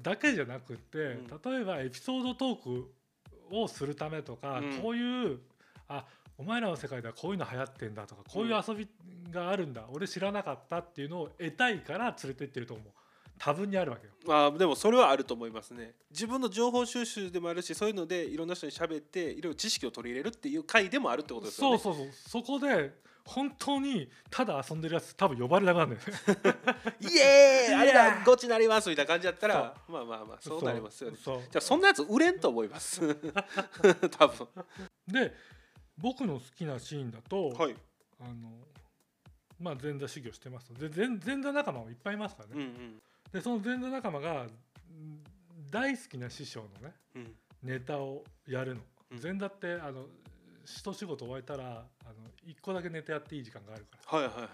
[0.00, 1.26] だけじゃなくって、うん。
[1.26, 2.90] 例えばエピソードトーク
[3.50, 4.72] をするためとか、うん。
[4.80, 5.40] こういう
[5.88, 6.04] あ
[6.36, 8.88] お前らの世界ではこういうの流行ってんだとかこういう遊び
[9.30, 12.86] があるんだ、俺知らなかったっていうのを得たいから連れてってると思う
[13.38, 14.12] 多分にあるわけよ。
[14.26, 15.94] まあでもそれはあると思いますね。
[16.10, 21.78] 自分の情報収集でもあるしそういうのでいろんな人に喋っていろいろ知識を取り入れるっていう回でもあるってことですよね。
[21.78, 22.42] そうそうそう。
[22.42, 22.94] そこで
[23.26, 26.58] 本当にただ遊んでるやつ多分呼ばれなくなるんだよね。
[27.00, 31.16] イエーイあれいやーらゴチなりますみたいな感じだったらまあまあまあそうなりますよね。
[31.22, 33.00] じゃあそんなやつ売れんと思います。
[34.18, 34.48] 多分。
[35.06, 35.34] で
[35.96, 37.76] 僕の好きなシーンだと、はい。
[38.20, 38.58] あの
[39.58, 40.72] まあ前座修行してます。
[40.72, 43.02] とで前前座仲間もいっぱいいますからね、うんうん
[43.34, 44.48] でその前座仲間がん
[45.68, 47.34] 大好きな師匠のねうん。
[47.64, 49.20] ネタをやるの、うん。
[49.20, 50.04] 前座ってあの
[50.64, 52.14] 一仕事終えたらあの
[52.46, 54.18] 一個だけネタやっていい時間があるから。
[54.18, 54.48] はいはいはいは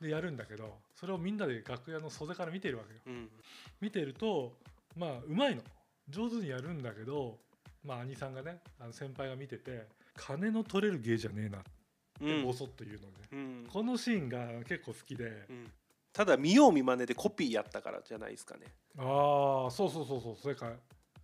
[0.00, 0.04] い。
[0.04, 3.00] でやるんだけどそれをみんなで楽屋の袖から見てるわけよ。
[3.06, 3.28] うん。
[3.82, 4.54] 見てると
[4.96, 5.62] まあうまいの。
[6.08, 7.38] 上手にやるんだけど
[7.84, 11.70] まあ兄さんがねあの先輩が見てて金の取れる芸じゃねえなって
[12.22, 12.44] うん。
[12.44, 13.66] ボソッと言うのね、うん。
[13.70, 15.70] このシーンが結構好きで、うん
[16.14, 18.66] ただ見よう見まねでコピーやったからじゃないですかね。
[18.96, 20.70] ああそうそうそうそうそれか、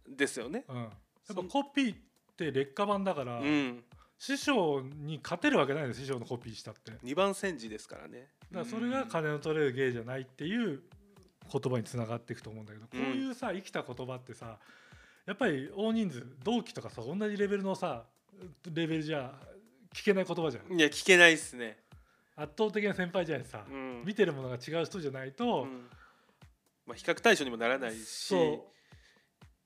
[0.08, 0.64] ですよね。
[0.68, 0.88] うん、やっ
[1.28, 1.98] ぱコピーっ
[2.36, 3.84] て劣化版だから、うん。
[4.18, 6.90] 師匠に勝てるわけないの師匠のコピーしたって。
[6.90, 8.26] だか二番煎じですからね。
[8.50, 10.82] らそれが金の取れる芸じゃないっていう
[11.50, 13.04] 言葉につながっていくと思うんだけど、うん。
[13.04, 14.58] こういうさ生きた言葉ってさ
[15.24, 18.02] やっぱり大人数同期とかさ同じレベルのさ
[18.72, 19.32] レベルじゃ
[19.94, 20.78] 聞けない言葉じゃん。
[20.78, 21.78] いや聞けないっすね
[22.42, 24.02] 圧倒的な先輩じゃないさ、うん。
[24.04, 25.86] 見てるものが違う人じゃないと、うん。
[26.86, 28.06] まあ、比較対象にもならないし。
[28.06, 28.66] そ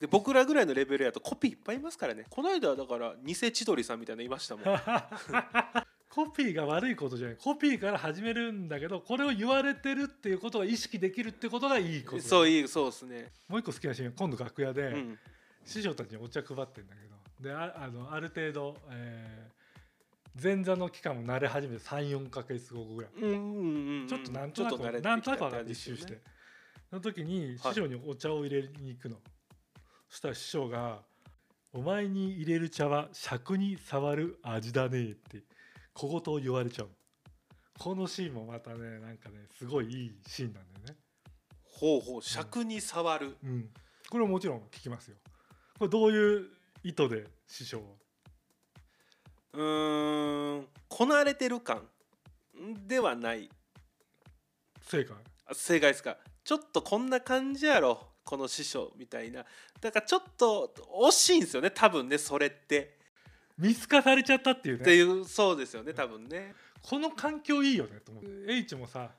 [0.00, 2.24] で僕らぐらいのレベルやとコピーいっぱいいますからね。
[2.28, 4.64] この間だから偽千鳥さんみたいなのいましたもん。
[6.10, 7.36] コピーが悪いことじゃない。
[7.36, 15.18] コピーから始めるんだけどこれを言われてるっていうことが意識できるってことがいいことだそういいそうですね、もう一個好きなシーンは今度楽屋で、うん。
[15.64, 17.14] 師匠たちにお茶配ってんだけど。
[17.40, 19.53] でああのある程度、えー
[20.42, 24.08] 前座の期間も慣れ始めて34か月後ぐらい、うんうんうんうん。
[24.08, 26.20] ちょっとなんとなくちょっ慣れてきたなんとなく分かって感じる一周して、
[26.90, 29.16] その時にはい師匠にお茶を入れに行くの、
[30.08, 31.02] そしたら師匠が
[31.72, 35.42] 「お前に入れる茶は尺に触る味だね」って
[35.92, 36.88] 小言を言われちゃう。
[37.78, 40.96] このシーンもまたねなんかねすごいいいシーンなんだよね。
[41.64, 43.70] ほうほう尺に触る、うん。
[44.10, 45.16] これももちろん聞きますよ。
[45.78, 46.48] これどういう
[46.84, 48.03] 意図で師匠は？
[49.54, 51.82] うーんこなれてる感
[52.86, 53.48] ではない。
[54.82, 55.16] 正解。
[55.46, 56.16] あ正解ですか。
[56.44, 59.44] ちょっとこんな感じやろこの師匠みたいな。
[59.80, 60.74] だからちょっと
[61.08, 62.98] 惜しいんですよね多分ねそれって、
[63.58, 64.82] 見透かされちゃったっていうね。
[64.82, 66.54] っていうそうですよね多分ね。
[66.82, 69.10] この環境いいよねと思う H もさ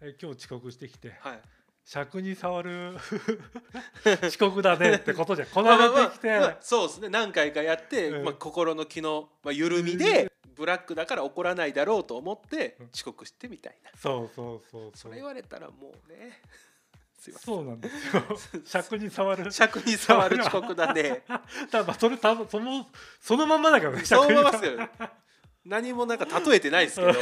[0.00, 1.16] え今日遅刻してきて。
[1.20, 1.42] はい
[1.84, 2.96] 尺に触る
[4.24, 5.48] 遅刻だねってことじゃん。
[5.48, 7.08] こなれてきて、 まあまあまあそうですね。
[7.08, 8.24] 何回かやって、うん。
[8.24, 12.90] まあ、心の気の、まあ、緩みでブラックだから怒らないだろうと思ってうん。
[12.94, 13.90] 遅刻してみたいな。
[13.96, 16.40] そうそうそうそそうれ言われたらもうね
[17.18, 18.22] すいませそうなんですよ。
[18.64, 19.46] 尺に触る。
[19.48, 21.24] ん尺に触る遅刻だね。
[21.70, 22.88] ただまあそれ多分その
[23.20, 24.88] そのまんまだからねそう思いま尺にすよ
[25.64, 27.12] 何もなんか例えてないですけど。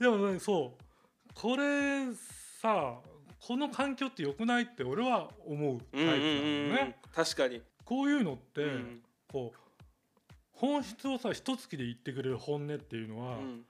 [0.00, 1.34] でもねそう。
[1.34, 2.06] これ
[2.60, 3.00] さ
[3.46, 6.32] この環境って良くないって俺は思うタイプなのうんうんう
[6.68, 9.02] んね確かに、こういうのって、うん。
[9.30, 9.58] こう
[10.52, 13.64] 本質をさ一月で言ってくれる本音っていうのは、うん。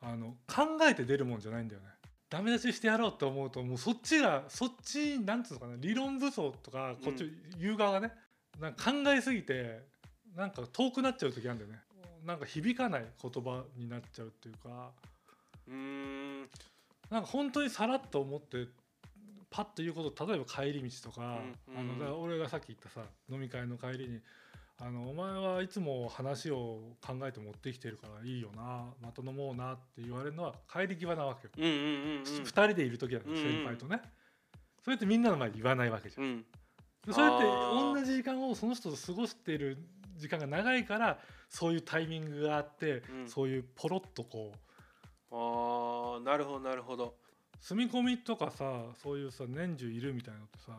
[0.00, 1.88] あの考えて出るもんじゃないんだよね。
[2.28, 8.12] ダメ出ししてやろうと思うともうそっちがそっちなんつうのかな理論武装とかこっち言う側がね、
[8.58, 9.80] なんか考えすぎて
[10.34, 11.78] なんか遠くなっちゃう時あるんだよね。
[12.24, 14.90] なんか響かない言葉になっちゃうっていうか。
[15.68, 16.40] うーん。
[17.10, 18.66] なんか本当にさらっと思って
[19.52, 21.38] パッと言うこと例えば帰り道とか,、
[21.68, 24.20] うんあの俺がさっき言ったさ飲み会の帰りに
[24.78, 31.52] あの「お前はいつも話を考えて持ってきてるからいいよなまた飲もうな」って言われるのは帰り際なわけよ。
[31.56, 32.22] うんうんうんうん。
[32.22, 34.00] 2人でいる時だ先輩とね、
[34.82, 36.46] それってみんなの前で言わないわけじゃん、うん。
[37.06, 39.76] でそれって同じ時間をその人と過ごしている
[40.16, 43.28] 時間が長いからそういうタイミングがあって、うん。
[43.28, 47.21] そういうポロッとこうあーなるほどなるほど
[47.62, 50.72] 住み込みとかさそういうさ年中いるみたいなのってさ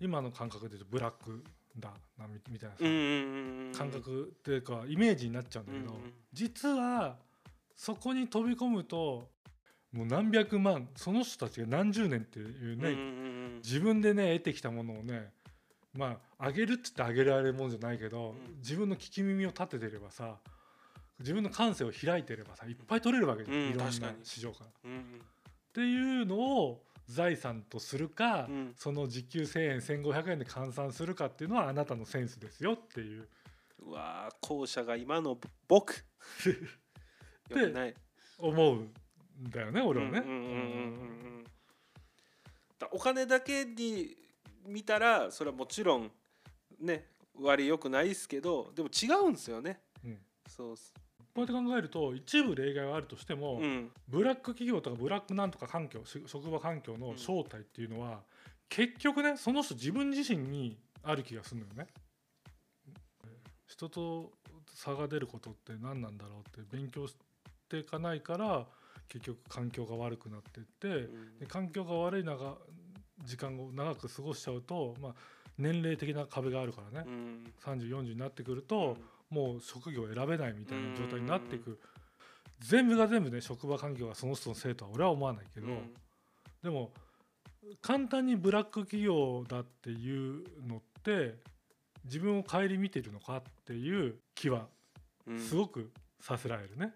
[0.00, 1.42] 今の感覚で言うとブラック
[1.78, 7.16] だなみみたいなさ、感覚っていうかイメージになっちゃうんだけど、うんうん実は
[7.76, 9.28] そこに飛び込むと
[9.92, 15.30] もう何百万その人たちが何十年っていうね、うんうんうん自分でね得てきたものをね
[15.96, 18.56] まああげるって言ってあげられるもんじゃないけど、うん。
[18.58, 20.36] 自分の聞き耳を立ててればさ
[21.18, 23.84] 自分の感性を開いてればさいっぱい取れるわけじゃん、うんいろんな
[24.22, 24.66] 市場から。
[24.84, 25.04] うんうん
[25.74, 28.74] っていうのを財産とするか、うん。
[28.76, 33.26] その時給1,000円1,500円で換算するかっていうのはあなたのセンスですよっていう。
[33.80, 35.94] うわー後者が今の僕。
[35.96, 36.00] よ
[37.50, 37.94] くない
[38.38, 38.94] 思うん
[39.50, 40.22] だよね俺はね。
[42.92, 44.14] お金だけに
[44.64, 46.12] 見たらそれはもちろん
[46.78, 49.80] ね割良くないですけどでも違うんですよね。
[50.04, 50.18] うん。
[50.48, 50.94] そうっす
[51.34, 53.90] こうやって考えると一部例外はあるとしても、うん。
[54.08, 58.20] ブラック企業とかブラックなんとか環境し職場環境の正体っていうのは、
[58.68, 61.88] 結局ねその人自分自身にある気がするのよね。
[63.66, 64.30] 人と
[64.72, 67.16] 差が出ることって何なんだろうって勉強し
[67.68, 68.66] ていかないから
[69.08, 71.38] 結局環境が悪くなっていって、うん。
[71.40, 72.56] で環境が悪い中
[73.24, 75.14] 時間を長く過ごしちゃうと、まあ、
[75.58, 77.52] 年齢的な壁があるからね、うん。
[77.64, 78.96] 3040になってくると、
[79.34, 81.78] もう職業を選べないみたいな状態になっていく。
[82.60, 85.66] 全部が全部ね職場環境がその人のせいとは俺は思わないけど、
[86.62, 86.92] でも
[87.82, 91.34] 簡単にブラック企業だっていうのって
[92.04, 94.68] 自分を顧みてるのかっていう気は
[95.26, 95.40] うん。
[95.40, 96.92] すごくさせられるね。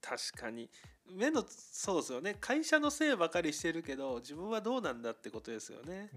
[0.00, 0.68] 確かに。
[1.10, 2.36] 目のそうですよね。
[2.40, 6.10] 会社のせいばかりしてるけど自分はどうなんだってことですよね。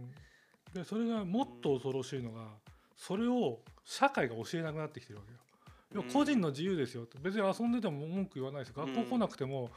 [0.73, 2.47] でそれがもっと恐ろしいのが
[2.95, 5.39] それを社会が教えなくなってきてるわけよ。
[5.95, 8.73] いやうん個人の自由ですよって別に遊んでても文句言わないです。
[8.73, 9.71] 学校来なくても、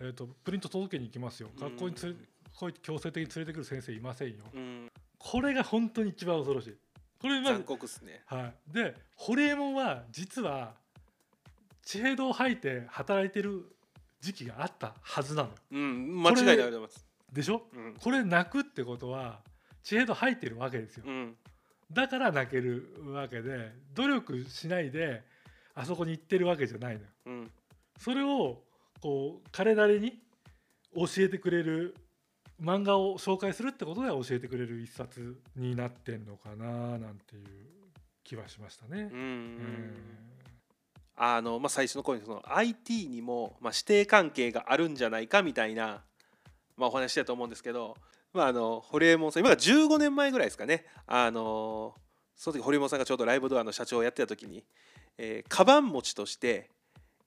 [0.00, 2.18] えー、とプリント届けに行きますようん学校に連れ
[2.56, 4.88] こう強制的に連れてくる先生いませんようん。
[5.18, 6.76] これが本当に一番恐ろしい。
[7.20, 8.22] これま残ず、酷っすね。
[8.26, 10.74] はい、でホリエモンは実は
[11.82, 13.64] 地平道を吐いて働いてる
[14.20, 15.54] 時期があったはずなのよ。
[15.72, 16.22] うん。
[16.22, 17.04] 間違いないます。
[17.32, 17.66] でしょ？
[17.74, 17.94] うん。
[18.00, 19.40] これ泣くってことは
[19.82, 21.04] 地平道吐いてるわけですよ。
[21.06, 21.36] うん。
[21.92, 25.22] だから泣けるわけで努力しないで
[25.74, 27.06] あそこに行ってるわけじゃないのよ。
[27.26, 27.50] うん。
[27.98, 28.62] それを
[29.00, 30.20] こう彼なりに
[30.94, 31.96] 教えてくれる
[32.62, 37.44] 漫画を紹介するってことで教えてくれる一冊になってんのかななんていう
[38.22, 39.10] 気はしましたね。
[39.12, 39.18] うん。
[39.18, 39.94] うん。
[41.16, 46.02] あのまあ、最初の頃にその IT にも、まあ、師弟関係があるんじゃないかみたいな、
[46.76, 47.96] まあ、お話ししたと思うんですけど、
[48.32, 50.84] まあ、あの堀江門さん今が15年前ぐらいですかね。
[51.06, 51.94] あの
[52.34, 54.64] その時堀江門さんがちょうどライブドアの社長をやってた時に、
[55.18, 56.70] えー、カバン持ちとして、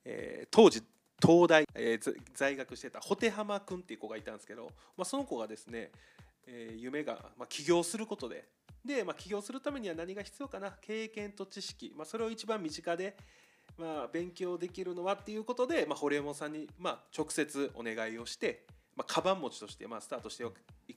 [0.05, 0.81] えー当時
[1.19, 5.91] 東大、えー在学してたホテ浜君っていう子がいたんですけど、まあ、その子がですね、
[6.45, 8.45] えー夢が、まあ、起業することで
[8.85, 13.17] で、まあ、起業するためには何が必要かな経験と知識、まあ、それを一番身近で、
[13.77, 20.45] まあ、勉強できるのはっていうことで、まあ、堀江門さんに、まあ、直接お願いをして、まあ、カバン持ちとして、まあ、スタートして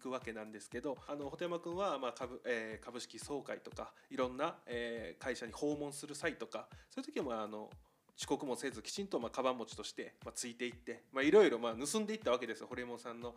[0.00, 7.70] くわけなんですけどあのホ山君は、まあ株えー株式総会とかいろんな、えー会社に訪問する際とかそういう時はまあの
[8.18, 13.34] 遅刻もせずきちんとまあカバン持ちとして、まあ、ついていっていろいろ盗んでいったわけですよ堀江門さんの。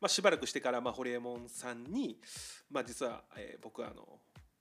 [0.00, 2.18] まあ、しばらくしてからまあ堀江門さんに、
[2.70, 4.18] まあ、実は、えー僕はあの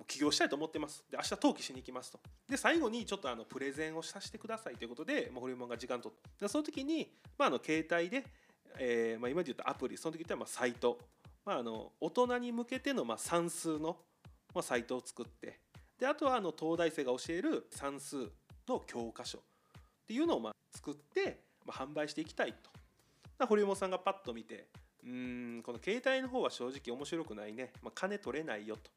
[0.08, 8.26] 起業したいと思ってますで明日登記しに行きますとで最後にちょっとあのプレゼンをさせてくださいということで、まあ、堀江門が時間とってその時に、まあ、あの携帯で、
[8.80, 10.98] えーまあ、今で言ったアプリその時言ったらまあサイト、
[11.46, 13.98] まあ、あの大人に向けてのまあ算数の、
[14.54, 15.60] まあ、サイトを作って
[16.00, 18.30] であとはあの東大生が教える算数
[18.68, 19.42] の教科書っ
[20.08, 22.72] ていうのをまあ作って、まあ、販売していきたいと。
[23.46, 24.68] 堀本さんがパッと見て
[25.06, 28.90] うんこの携帯の方は正直面白くないね、まあ、金取れないよと。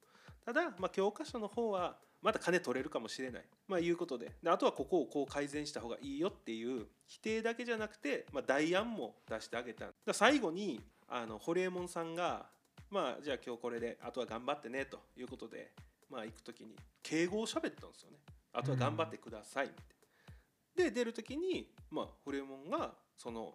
[0.44, 4.32] ただ、まあ、教科書の方はまだ金取れるかもしれない、まあ、いうことで。
[4.42, 9.86] であとはここをこう改善した方がいいよっていう否定だけじゃなくて、まあ、代案も出してあげた。
[10.04, 12.46] だ最後にあの堀江門さんが
[12.90, 15.72] まあじゃあ今日これであとは頑張ってねということで
[16.10, 18.18] まあ行く時に敬語を喋ったんですよね。
[18.52, 20.90] あとは頑張ってくださいみたいな。
[20.90, 23.54] で出る時にまあ堀江門がその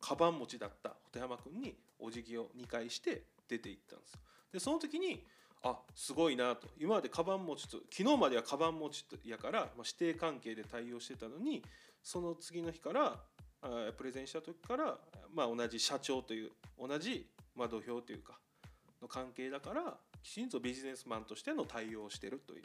[0.00, 4.18] カバン持ちだったホ山君にお辞儀を2回して出て行ったんです
[4.52, 5.24] でその時に
[5.62, 6.66] あすごいなと。
[6.78, 11.62] 今までカバン持ちと昨日まではカバン持ちやから、まあ、指定関係で対応してたのに
[12.02, 13.16] その次の日から
[13.96, 14.98] プレゼンした時から、
[15.32, 18.38] まあ、同じ社長という同じ、まあ、土俵というか
[19.00, 22.62] の関係だからきちんとビジネスマンとしての対応をしてるという。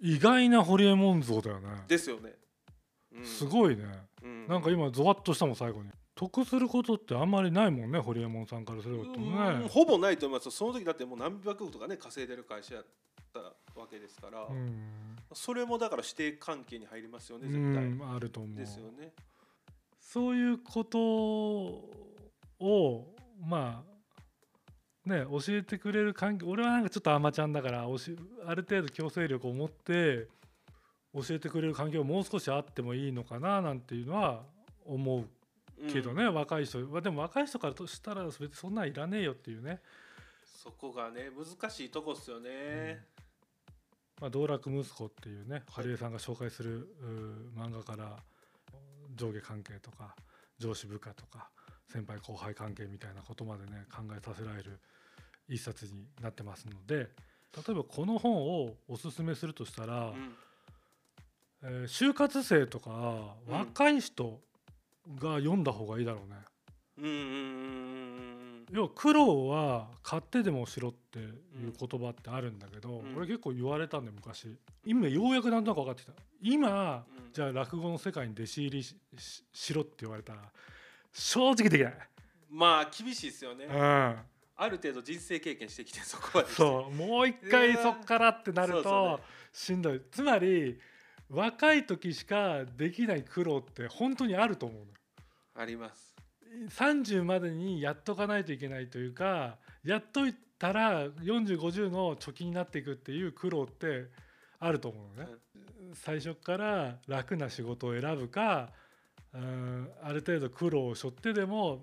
[0.00, 1.68] 意外なホリエモン像だよね。
[1.88, 2.34] ですよね。
[3.14, 3.24] うん。
[3.24, 3.84] すごいね。
[4.22, 4.46] うん。
[4.46, 5.90] なんか今ゾワッとしたもん最後に。
[6.14, 10.46] 得することってあんまりないもんねホリエモンさんからするとうんねほぼないと思います。
[10.46, 12.84] よその時だってもう何百億とかね稼いでる会社やっ
[13.32, 13.40] た
[13.78, 15.16] わけですから、うん。
[15.32, 18.56] それもだから指定関係に入りますよねう絶対、んあると思う。
[18.56, 19.12] ですよね
[20.16, 20.98] そういうこと
[22.58, 23.04] を
[23.46, 23.84] ま
[25.06, 27.84] あね教えてくれる環境俺はなんかちょっとアマちゃんだからあ
[28.54, 30.26] る程度強制力を持って
[31.12, 34.44] 教えてくれる環境もう少しあってもいいのかななんていうのは
[34.86, 35.26] 思う
[35.92, 39.80] けどね、若い人まあでも若い人からとしたら別にそんなんいらねえよっていうね、
[40.46, 43.04] そこがね難しいとこっすよね、
[44.18, 46.88] まあ、道楽息子っていうねはい堀江さんが紹介する
[47.54, 48.16] 漫画から
[49.16, 50.14] 上下関係とか
[50.58, 51.50] 上司部下とか
[51.90, 54.78] 先輩後輩関係みたいなことまでね考えさせられる
[55.48, 57.08] 一冊になってますので
[57.56, 60.34] 例えばこの本をおすすめするとしたら、うん。
[61.62, 63.54] えー就活生とかうん。
[63.54, 64.40] 若い人
[65.18, 66.36] が読んだ方がいいだろうね。
[66.98, 67.85] うんうん
[68.70, 73.14] 要は苦労は買ってでもしろっていう言葉ってあるんだけど、うん。
[73.14, 74.56] これ結構言われたんで昔。
[74.84, 76.12] 今ようやくなんとなく分かってきた。
[76.40, 77.32] 今うん。
[77.32, 80.40] じゃあ落語の世界に弟子入りしろって言われたら
[81.12, 81.94] 正直できない、
[82.48, 86.94] まあ厳しいですよね、うん、ある程度人生経験してきてそこまでそう。
[86.94, 89.24] もう一回そっからってなるとね。
[89.52, 90.00] しんどい。
[90.10, 90.78] つまり
[91.28, 94.92] 若い時しかできない苦労って本当にあると思うのよ。
[95.56, 96.15] あります
[96.68, 104.06] 30までにやっとかないといけないというかやっといたら4050の貯金になっていくっていう苦労って
[104.58, 105.30] あると思うのね。
[105.94, 108.70] 最初から楽な仕事を選ぶか
[109.32, 111.82] うんある程度苦労を背負ってでも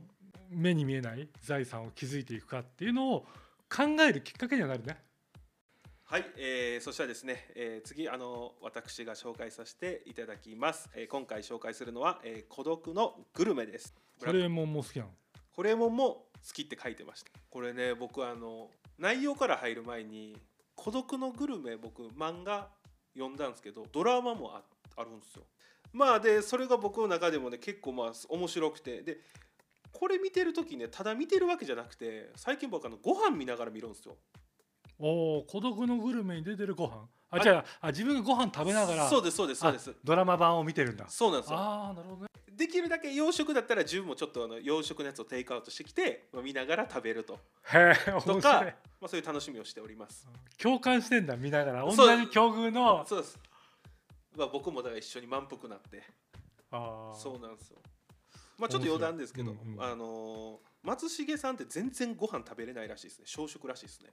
[0.49, 3.25] 目に見えない財産を築いていくかっていうのを
[3.69, 4.97] 考えるきっかけにはなるね。
[6.05, 13.95] はい、えー、そしたらですね、えー次あの私が紹介させていただきます、えー今回紹介するのは、えー孤独のグルメです。
[14.23, 15.11] これももう好きなの？
[15.55, 17.31] これもも好きって書いてました。
[17.49, 18.69] これね僕あの
[18.99, 20.37] 内容から入る前に
[20.75, 22.69] 孤独のグルメ僕漫画
[23.15, 24.61] 読んだんですけどドラマもあ
[24.95, 25.43] あるんですよ。
[25.93, 29.01] まあでそれが僕の中でもね結構まあ面白くて。
[29.01, 29.17] で
[29.91, 34.17] これ見てる時ねただ見てるわけじゃなくて最近僕あのご飯見ながら見るんですよ
[34.99, 37.07] おお孤独のグルメに出てるご飯。
[37.29, 39.09] あはいじゃああ自分がご飯食べながら。
[39.09, 39.89] そうですそうですそうです。
[39.89, 41.05] あドラマ版を見てるんだ。
[41.09, 41.57] そうなんですよ。
[41.57, 42.27] ああなるほどね。
[42.51, 47.39] できるだけ洋食だったら自分もちょっとあの洋食のやつをテイクアウトしてきて、まあ、見ながら食べると。
[47.73, 48.61] へえ面とか
[49.01, 50.27] まあ、そういう楽しみをしております。
[50.61, 51.83] 共感してんだ見ながら。
[51.83, 53.03] 同じ境遇の。
[53.07, 53.39] そうです、
[54.37, 56.03] まあ、僕もだから一緒に満腹なって。
[56.71, 57.17] あー。
[57.17, 57.79] そうなんですよ。
[58.59, 59.83] まあちょっと余談ですけど、うんうん。
[59.83, 63.23] あのー松重さんって全然ご飯食べれないらしいですね。
[63.25, 64.09] 小食らしいですね。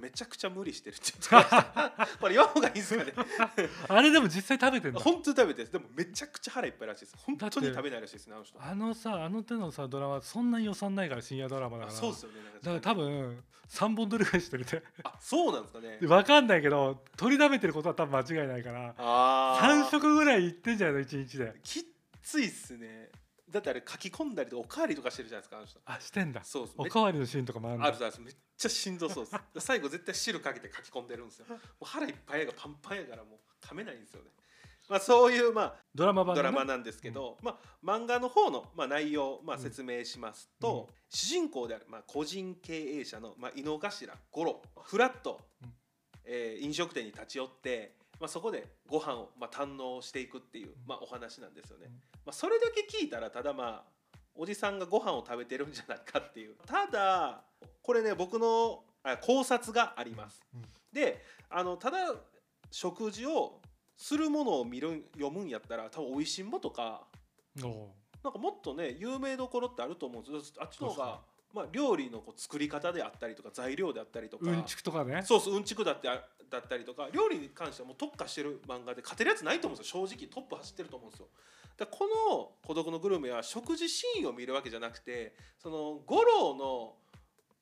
[0.00, 2.08] めちゃくちゃ無理してるって言ってました。
[2.20, 3.12] これ言わん方がいいですかね。
[3.88, 5.00] あれでも実際食べてんだ。
[5.00, 5.70] 本当に食べてる。
[5.70, 7.16] でもめちゃくちゃ腹いっぱいらしいです。
[7.18, 12.38] 本当に食べないらしいですねあの人あのさあの手のさドラマそんなに予算ないから深夜ドラマだからあそうですよね。
[12.60, 14.82] だから多分3本撮りぐらいしてるって。
[15.04, 15.98] あそうなんですかね。
[16.00, 18.94] 分かんないけど取りだめてることは多分間違いないから。
[18.98, 21.54] あ3あ食ぐらいいってんじゃないの1日で。
[21.62, 21.82] きっ
[22.20, 23.10] ついっすね
[23.52, 25.80] だってあれ書き込んだりとかおかわりとかしてるじゃないですかあの人。
[25.84, 26.42] あしてんだ。
[26.42, 27.86] そうおかわりのシーンとかもあるんだ。
[27.88, 29.24] あるめっちゃしんどそう
[29.54, 29.66] です。
[29.66, 31.46] 最後絶対汁かけて書き込んでるんですよ。
[31.48, 34.30] もう腹いっぱいやがパンパンやからもう噛めないんですよね。
[34.88, 45.74] まあそういうまあドラマ版ドラマななんですけど、まあ、漫画の方の、まあ、内容を、まあ、説明しますと、主人公である、まあ、個人経営者の、まあ、井の頭五郎フラッと、うん。
[46.24, 51.86] えー飲食店に立ち寄って、まあ、そこでご飯を、まあ、堪能していくっていう、まあ、お話なんですよね。
[51.86, 51.92] うん
[52.24, 56.54] まあ、それだけ聞いたらただまあおじさんがご飯を食べてるんじゃないかっていう。
[56.64, 57.42] ただ
[57.82, 60.40] これね僕のあ考察があります。
[60.54, 60.62] うん。
[60.92, 62.14] であのただ
[62.70, 63.60] 食事を
[63.96, 67.08] するものを見る読むんやったら多分おいしんぼとか
[67.56, 70.62] なんかもっとね有名どころってあると思うんですよ。
[70.62, 71.20] あっちの方確が、
[71.52, 75.22] まあ、料理のこう作り方であったりとか材料であったりとか、うんちくとかね。
[75.24, 77.08] そうそううんちくだってあだったりとか。
[77.12, 80.06] 料理に関してはもう特化してる漫画で勝てるやつないと思うんですよ。
[80.06, 81.26] 正直トップ走ってると思うんですよ。
[81.76, 86.96] だこの「孤独のグルメ」は食事シーンを見るわけじゃなくてその五郎の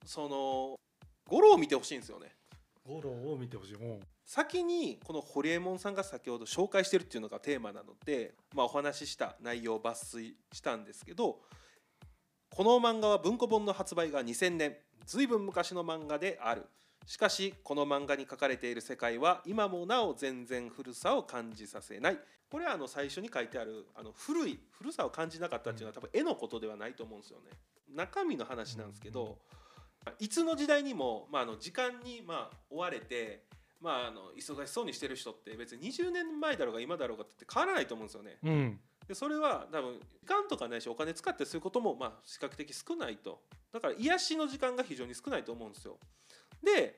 [0.04, 0.80] その
[1.28, 2.34] 五郎を見てほしいんですよね。
[2.84, 3.76] 五郎を見てほしい。
[4.24, 11.40] 先にこのホリエモンさんが先ほど紹介してるっていうのがテーマなので、まあ、お話しした内容を抜粋したんですけど
[12.50, 14.76] この漫画は文庫本の発売が2000年。
[15.06, 16.66] ずいぶん昔の漫画である。
[17.06, 22.18] しかしこの漫画に書かれている世界は今もなお全然古さを感じさせない。
[22.50, 27.52] これはあの最初に書いてあるあの古い古さを感じなかったっていうのは多分絵のことではないと思うんですよね。
[27.94, 29.38] 中身の話なんですけど、
[30.18, 33.44] いつの時代にも、まあ、あの時間にまあ追われて
[33.80, 38.36] まあ、あの忙しそうにしてる人って別に20年前だろうが今だろうがって変わらないと思うんですよね。
[38.42, 38.80] うん
[39.10, 43.40] でそれは多分時間とかないしお金使ってすることもまあ比較的少ないと。
[43.72, 45.98] だから癒しの時間が非常に少ないと思うんですよ。
[46.62, 46.96] で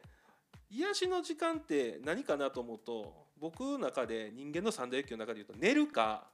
[0.69, 6.27] 癒しの時間って何かなと思うと僕の中で人間の三大欲求の中で言うと寝るか、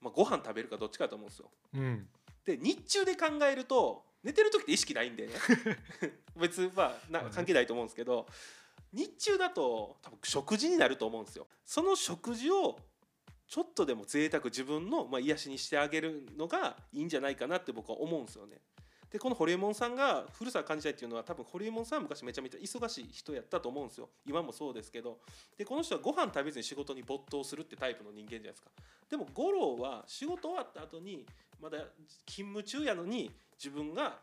[0.00, 1.50] まあ、ご飯食べるかどっちかだと思うんですよ。
[1.74, 2.06] うん。
[2.44, 5.32] で日中で考えると寝てる時って意識ないんでね。
[6.40, 8.28] 別にまあな関係ないと思うんですけど
[8.92, 11.48] 日中だと多分食事になると思うんですよ。
[11.64, 12.78] その食事を
[13.48, 18.60] ちょっとでも贅沢自分のまあ癒しにしてあげるのがいいんじゃないかなって僕は思うんですよね。
[19.10, 24.10] でこのホリエモンさんが古さを感じたいっていうのは多分ホリエモンさんは昔めちゃめちゃ忙しい人やったと思うんですよ。
[24.26, 25.20] 今もそうですけど。
[25.56, 28.70] でこの人はご飯食べずに仕事に没頭するってタイプの人間じゃないですか。
[29.08, 31.24] でも五郎は仕事終わった後に
[31.60, 31.78] まだ
[32.26, 34.18] 勤務中やのに自分が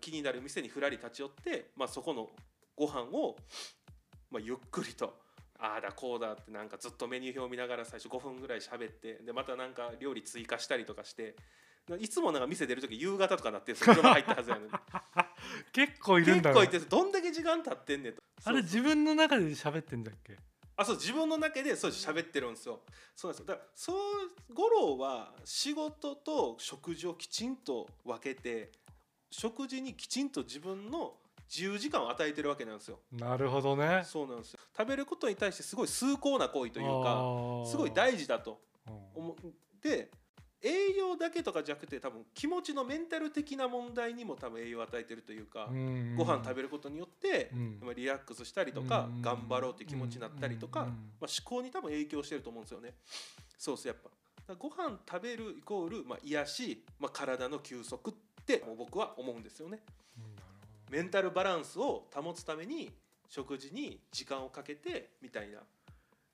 [0.00, 2.30] 気になる店にふらり立ち寄って、まあ、そこの
[2.74, 3.36] ご飯を、
[4.30, 5.18] まあ、ゆっくりと
[5.58, 11.34] ああだこうだってなんかずっとメニュー表を見ながら最初5分ぐらい喋ってでまたなんか料理追加したりとかして
[11.98, 13.94] いつもなんか店出る時夕方とかなってるんですよ。
[14.02, 14.70] 車入ったはずやのに。
[15.72, 16.60] 結構いるんだね。
[16.60, 18.22] 結構いてどんだけ時間経ってんねんと。
[18.44, 20.36] あれ自分の中で喋ってんだっけ？
[20.78, 22.82] あそう自分の中でそう喋ってるんですよ。
[23.14, 23.54] そうなんですよ。
[23.54, 28.72] だからそう五郎は仕事と食事をきちんと分けて
[29.30, 31.16] 食事にきちんと自分の
[31.48, 33.00] 自由時間を与えてるわけなんですよ。
[33.12, 34.02] なるほどね。
[34.04, 34.60] そうなんですよ。
[34.76, 39.22] 食べることに対してすごい崇高な行為というかかすごい大事だとうん。
[39.22, 40.10] 思って
[40.62, 45.68] 栄養だけとかじゃなくて多分気持ちのメンタル的な問題にも多分栄養を与えてるというか、
[46.16, 47.78] ご飯食べることによって、うん。
[47.80, 52.94] まあリラックスしたりとか、うん頑張ろうっていう気持ちになったりとか、うんまあ、思考に多分影響してると思うんですよね。
[53.58, 54.54] そうそうやっぱ。
[54.54, 59.80] ご飯食べるイコール、まあ、癒し、まあ、体の休息ってもう僕は思うんですよね。
[60.18, 60.35] うん
[60.90, 62.92] メンタルバランスを保つために
[63.28, 65.62] 食事に時間をかけてみたいな、ど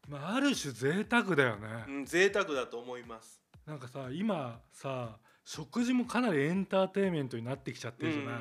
[0.09, 3.41] まあある種贅沢だよね、うん、贅沢だと思います。
[3.67, 8.35] なんかさ今さ食事もかなりエンターテインメントになってきちゃってるじゃない、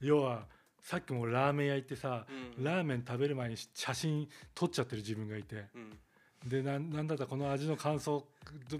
[0.00, 0.46] 要は
[0.82, 2.26] さっきもラーメン屋行ってさ、
[2.56, 2.64] うん。
[2.64, 5.66] ラーメン食べる前に写真撮っちゃってる自分がいて。
[5.74, 5.98] うん。
[6.46, 8.26] でなんなんだったらこの味の感想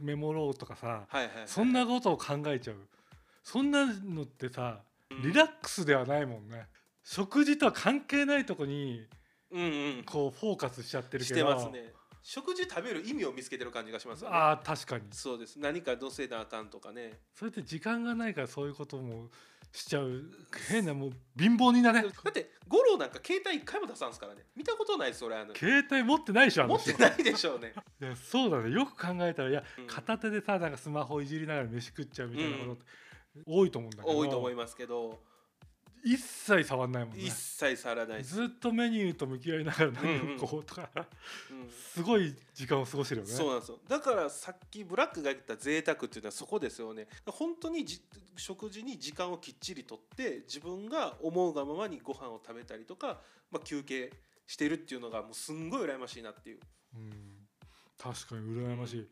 [0.00, 2.76] メモろうとかさはいはいはい、そんなことを考えちゃう。
[3.44, 4.80] そんなのってさ
[5.22, 6.66] リラックスではないもんね。
[7.02, 9.06] 食事とは関係ないとこに
[9.50, 9.66] うんう
[10.00, 10.04] ん。
[10.04, 11.46] こうフォーカスしちゃってるしけど。
[11.46, 11.92] てますね。
[12.22, 14.36] 食事食べる意味を見つけてる感じがしますよね。
[14.36, 15.04] ああ確かに。
[15.10, 15.58] そうです。
[15.58, 17.18] 何か乗せなあかんとかね。
[17.34, 19.28] それって時間がないからそういうことも
[19.72, 20.24] しちゃう。
[20.68, 22.02] 変なもう貧乏人だね。
[22.02, 24.42] だって五郎なんか携帯一回も出さんすからね。
[24.54, 25.54] 見たことないです俺あの。
[25.54, 26.90] 携帯持ってないでしょあの人。
[26.90, 27.72] 持ってないでしょうね。
[28.00, 28.70] いやそうだね。
[28.70, 29.86] よく考えたらいや、うん。
[29.86, 32.84] 片手でさなんかスマホいじりながら飯食っちゃうみたいなことって
[33.46, 35.18] 多いと思うんだけど、多いと思いますけど。
[36.02, 37.24] 一切触んないもんね。
[37.24, 40.88] 一切触らないずっとメニューと向き合いながら何をこうとか、
[41.50, 41.70] うん。
[41.70, 43.32] すごい時間を過ごしてるよね。
[43.32, 43.78] そうなんですよ。
[43.86, 47.06] だからさっきブラックが言った贅沢っていうのはそこですよね。
[47.26, 48.02] 本当にじ
[48.36, 53.20] 食事に時間をきっちりとって自分が思うがままにご飯を食べたりとか、
[53.50, 54.10] まあ、休憩
[54.46, 56.60] してるっていうのがもうすんごい羨ましいなっていう。
[56.94, 57.10] うん。
[57.98, 59.08] 確かに羨ましい、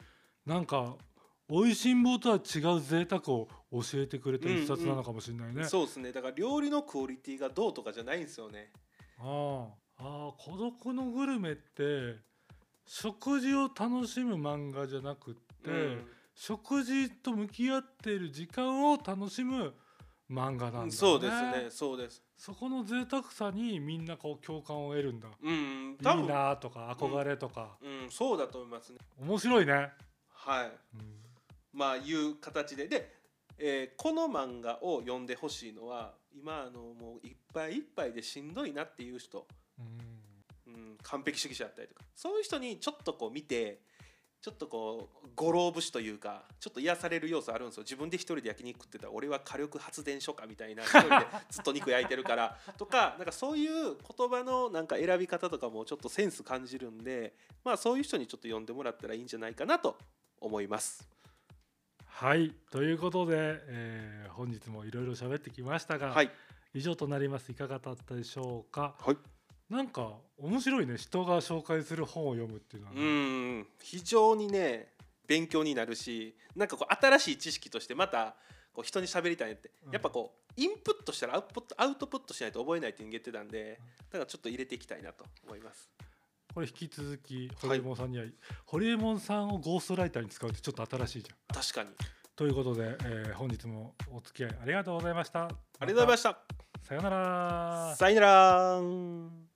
[0.46, 0.96] なんか
[1.50, 6.12] 美味しんぼとは違う贅沢を教えてくれた一冊なのかもしれないね、そうですね。
[6.12, 8.70] だから料理のクオリティがどうとかじゃないんですよね。
[9.18, 9.68] あ
[9.98, 10.32] あ。
[10.38, 12.16] 孤独のグルメって
[12.86, 16.06] 食事を楽しむ漫画じゃなくって、うん。
[16.34, 19.74] 食事と向き合っている時間を楽しむ
[20.30, 21.66] 漫画なんだ、ね、そうですね。
[21.70, 22.22] そうです。
[22.36, 25.28] そこの贅沢さにみんなこう共感を得るんだ。
[25.42, 28.10] うんい多分いなとか憧れとか、うん。
[28.10, 28.98] そうだと思いますね。
[29.18, 29.90] 面白いね、
[30.30, 30.66] はい。
[30.94, 31.27] うん
[31.78, 32.88] まあいう形で。
[32.88, 33.14] で、
[33.56, 39.46] えーこの漫画を読んでほしいのは今あのもういっぱいいっぱいでしんどいなっていう人、
[40.66, 40.74] うん。
[40.74, 42.04] うん、完璧主義者だったりとか。
[42.16, 43.80] そういう人にちょっとこう見て
[44.40, 47.82] ちょっとこう五郎節というかちょっと癒される要素あるんですよ。
[47.82, 59.98] 自分で一人で焼肉食ってたら俺は火力発電所かみたいな一人で ずっと肉焼いてるからとかなんかそういう言葉のなんか選び方とかもちょっとセンス感じるんでまあそういう人にちょっと読んでもらったらいいんじゃないかなと
[60.40, 61.17] 思います。
[62.20, 63.36] はいということで、
[63.68, 66.32] えー本日もいろいろ喋ってきましたが、はい、
[66.74, 67.52] 以上となります。
[67.52, 68.96] いかがだったでしょうか？
[68.98, 69.16] はい。
[69.70, 70.96] なんか面白いね。
[70.96, 73.66] 人が紹介する本を読むっていうのはうね、ん。
[73.80, 74.88] 非常にね
[75.28, 78.34] 勉強になるしなんかこう新しい知識としてまた
[78.72, 79.70] こう人に喋りたいって。
[79.86, 79.92] うん。
[79.92, 83.78] やっぱこうインプットしたらアウトプットアウトプットしないと覚えないって言ってたんで
[84.10, 85.88] だからちょっと入れていきたいなと思います。
[86.54, 88.24] これ引き続きホリエモンさんには、
[88.66, 91.62] ホリエモンさんをゴーストライターに使うってちょっと新しいじゃん。
[91.62, 91.90] 確かに。
[92.36, 95.44] ということで、えー本日もお付き合いありがとうございました。
[95.44, 96.38] ありがとうございました。
[96.82, 97.96] さようなら。
[97.96, 99.47] さよなら